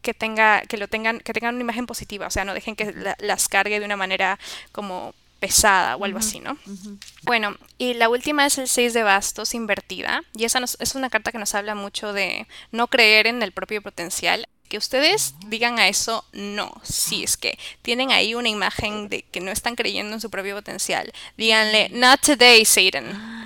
[0.02, 2.92] que tenga que lo tengan que tengan una imagen positiva o sea no dejen que
[2.94, 4.38] la- las cargue de una manera
[4.72, 6.58] como pesada o algo así no
[7.24, 11.10] bueno y la última es el 6 de bastos invertida y esa nos- es una
[11.10, 15.80] carta que nos habla mucho de no creer en el propio potencial que ustedes digan
[15.80, 20.14] a eso no, si es que tienen ahí una imagen de que no están creyendo
[20.14, 23.40] en su propio potencial, díganle, not today, Satan.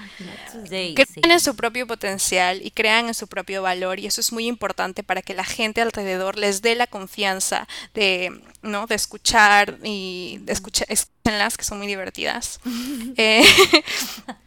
[0.51, 4.31] Today, Crean en su propio potencial y crean en su propio valor y eso es
[4.31, 8.85] muy importante para que la gente alrededor les dé la confianza de, ¿no?
[8.85, 12.59] de escuchar y de escuchar, escúchenlas que son muy divertidas.
[13.15, 13.43] Eh,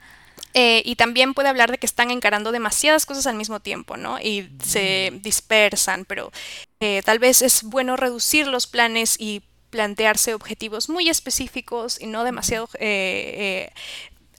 [0.59, 4.19] eh, y también puede hablar de que están encarando demasiadas cosas al mismo tiempo, ¿no?
[4.19, 6.33] Y se dispersan, pero
[6.81, 12.25] eh, tal vez es bueno reducir los planes y plantearse objetivos muy específicos y no
[12.25, 13.73] demasiado eh, eh,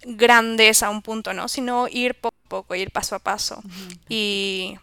[0.06, 1.48] grandes a un punto, ¿no?
[1.48, 3.62] Sino ir poco a poco, ir paso a paso.
[4.10, 4.76] Y,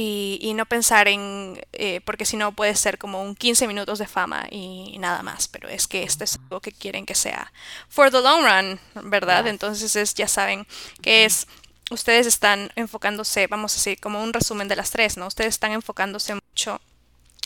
[0.00, 3.98] y, y no pensar en, eh, porque si no puede ser como un 15 minutos
[3.98, 7.52] de fama y nada más, pero es que esto es algo que quieren que sea
[7.88, 9.48] for the long run, ¿verdad?
[9.48, 10.68] Entonces es, ya saben,
[11.02, 11.48] que es,
[11.90, 15.26] ustedes están enfocándose, vamos a decir, como un resumen de las tres, ¿no?
[15.26, 16.80] Ustedes están enfocándose mucho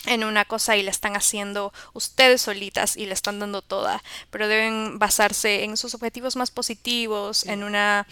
[0.07, 4.49] en una cosa y la están haciendo ustedes solitas y le están dando toda, pero
[4.49, 8.07] deben basarse en sus objetivos más positivos, en una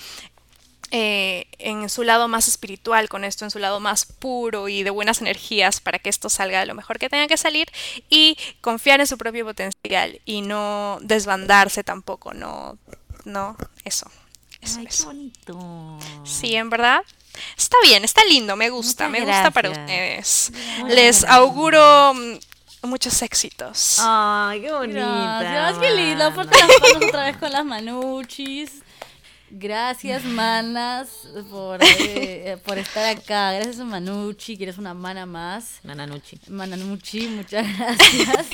[0.92, 4.90] eh, en su lado más espiritual con esto, en su lado más puro y de
[4.90, 7.68] buenas energías para que esto salga lo mejor que tenga que salir
[8.08, 12.76] y confiar en su propio potencial y no desbandarse tampoco, no,
[13.24, 14.10] no, eso,
[14.60, 15.06] eso, Ay, qué eso.
[15.06, 15.98] bonito.
[16.24, 17.02] Sí, en verdad.
[17.56, 20.50] Está bien, está lindo, me gusta, Muchas me gusta para ustedes.
[20.78, 21.30] Muchas Les gracias.
[21.30, 23.98] auguro mm, muchos éxitos.
[24.00, 25.40] Ay, qué bonita.
[25.40, 26.28] Gracias, qué lindo.
[27.06, 28.82] otra vez con las manuchis.
[29.50, 31.08] Gracias, manas,
[31.50, 33.52] por, eh, por estar acá.
[33.52, 35.80] Gracias, Manuchi, que eres una mana más.
[35.82, 36.38] Nananuchi.
[36.48, 38.46] Mananuchi, muchas gracias.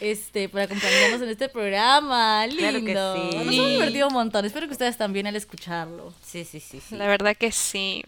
[0.00, 2.46] Este, por acompañarnos en este programa.
[2.46, 2.60] Lindo.
[2.60, 3.36] Claro que sí.
[3.36, 4.44] Nos hemos divertido un montón.
[4.44, 6.14] Espero que ustedes también al escucharlo.
[6.24, 6.94] Sí, sí, sí, sí.
[6.94, 8.04] La verdad que sí.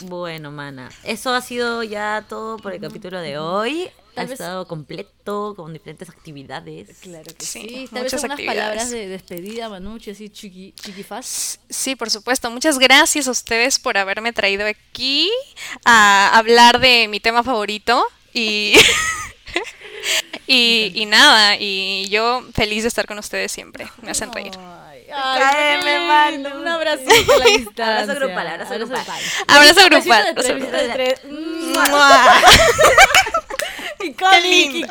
[0.00, 0.90] Bueno, mana.
[1.04, 3.88] Eso ha sido ya todo por el capítulo de hoy.
[4.14, 6.98] Tal ha vez- estado completo, con diferentes actividades.
[7.00, 7.88] Claro que Sí, sí.
[7.92, 8.14] Tal vez
[8.46, 11.58] palabras de despedida, Manuchi, así chiqui, chiquifaz.
[11.70, 12.50] Sí, por supuesto.
[12.50, 15.30] Muchas gracias a ustedes por haberme traído aquí
[15.84, 18.04] a hablar de mi tema favorito.
[18.34, 18.74] Y,
[20.46, 23.86] y, y nada, y yo feliz de estar con ustedes siempre.
[24.02, 24.52] Me hacen reír.
[25.14, 26.56] Ay, lindo.
[26.58, 27.98] Un abracito a la distancia.
[28.00, 29.04] Abrazo grupal, abrazo grupal.
[29.48, 30.34] Abrazo grupal.
[30.34, 31.20] Besito de abrazo tres,
[34.04, 34.88] iconic.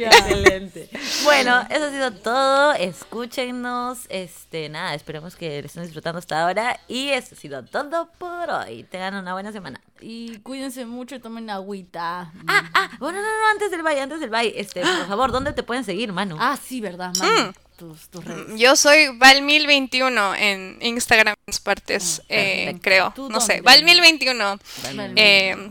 [0.00, 0.08] Ya.
[0.10, 0.88] Excelente.
[1.24, 2.72] Bueno, eso ha sido todo.
[2.74, 3.98] Escúchenos.
[4.08, 6.78] Este, nada, esperemos que lo estén disfrutando hasta ahora.
[6.88, 8.84] Y eso ha sido todo por hoy.
[8.84, 9.80] Tengan una buena semana.
[10.00, 12.32] Y cuídense mucho y tomen agüita.
[12.46, 14.52] Ah, ah, bueno, no, no, antes del bye, antes del bye.
[14.58, 16.36] Este, por favor, ¿dónde te pueden seguir, Manu?
[16.38, 17.52] Ah, sí, ¿verdad, Manu?
[17.76, 18.58] Tus, tus redes.
[18.60, 22.82] Yo soy Val1021 en Instagram, en partes, eh, perfecto.
[22.82, 23.12] creo.
[23.16, 23.70] ¿Tú No sé, dónde?
[23.84, 24.60] Val1021.
[24.94, 25.12] Vale.
[25.16, 25.70] Eh,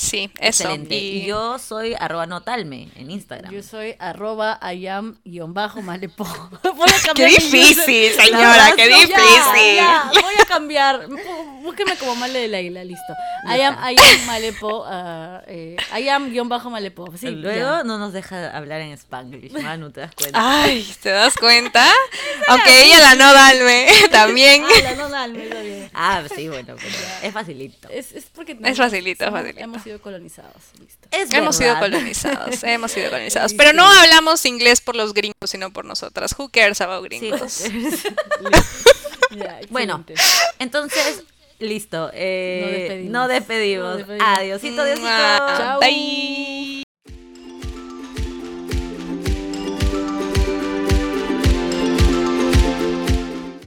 [0.00, 0.64] Sí, eso.
[0.64, 0.94] Excelente.
[0.94, 3.52] Y yo soy arroba notalme en Instagram.
[3.52, 6.24] Yo soy arroba ayam-malepo.
[7.14, 9.76] Qué difícil, señora, qué difícil.
[9.76, 11.06] Ya, voy a cambiar.
[11.62, 13.12] Búsqueme como Male de la isla, listo.
[13.46, 14.84] Ayam, ayam malepo.
[14.84, 17.12] Uh, eh, ayam-malepo.
[17.18, 17.84] Sí, Luego ya.
[17.84, 20.62] no nos deja hablar en Spanglish, Manu, ¿te das cuenta?
[20.62, 21.86] Ay, ¿te das cuenta?
[22.48, 24.64] Aunque ella la no dalme también.
[24.64, 25.90] Ah, la no dalme, bien.
[25.92, 27.88] Ah, sí, bueno, pero es facilito.
[27.90, 29.89] Es, es porque Es facilito, es facilito.
[29.90, 30.62] Hemos sido colonizados.
[30.78, 31.08] Listo.
[31.10, 33.54] Es Hemos sido colonizados, hemos sido colonizados.
[33.54, 36.34] Pero no hablamos inglés por los gringos, sino por nosotras.
[36.38, 37.62] Who cares about Sí, gringos?
[39.70, 40.04] Bueno,
[40.58, 41.22] entonces,
[41.60, 42.10] listo.
[42.12, 42.60] eh,
[43.10, 43.82] Nos despedimos.
[43.84, 44.26] no despedimos.
[44.26, 45.06] Adiosito, adiosito.
[45.08, 45.80] Chao.
[45.80, 46.82] Bye.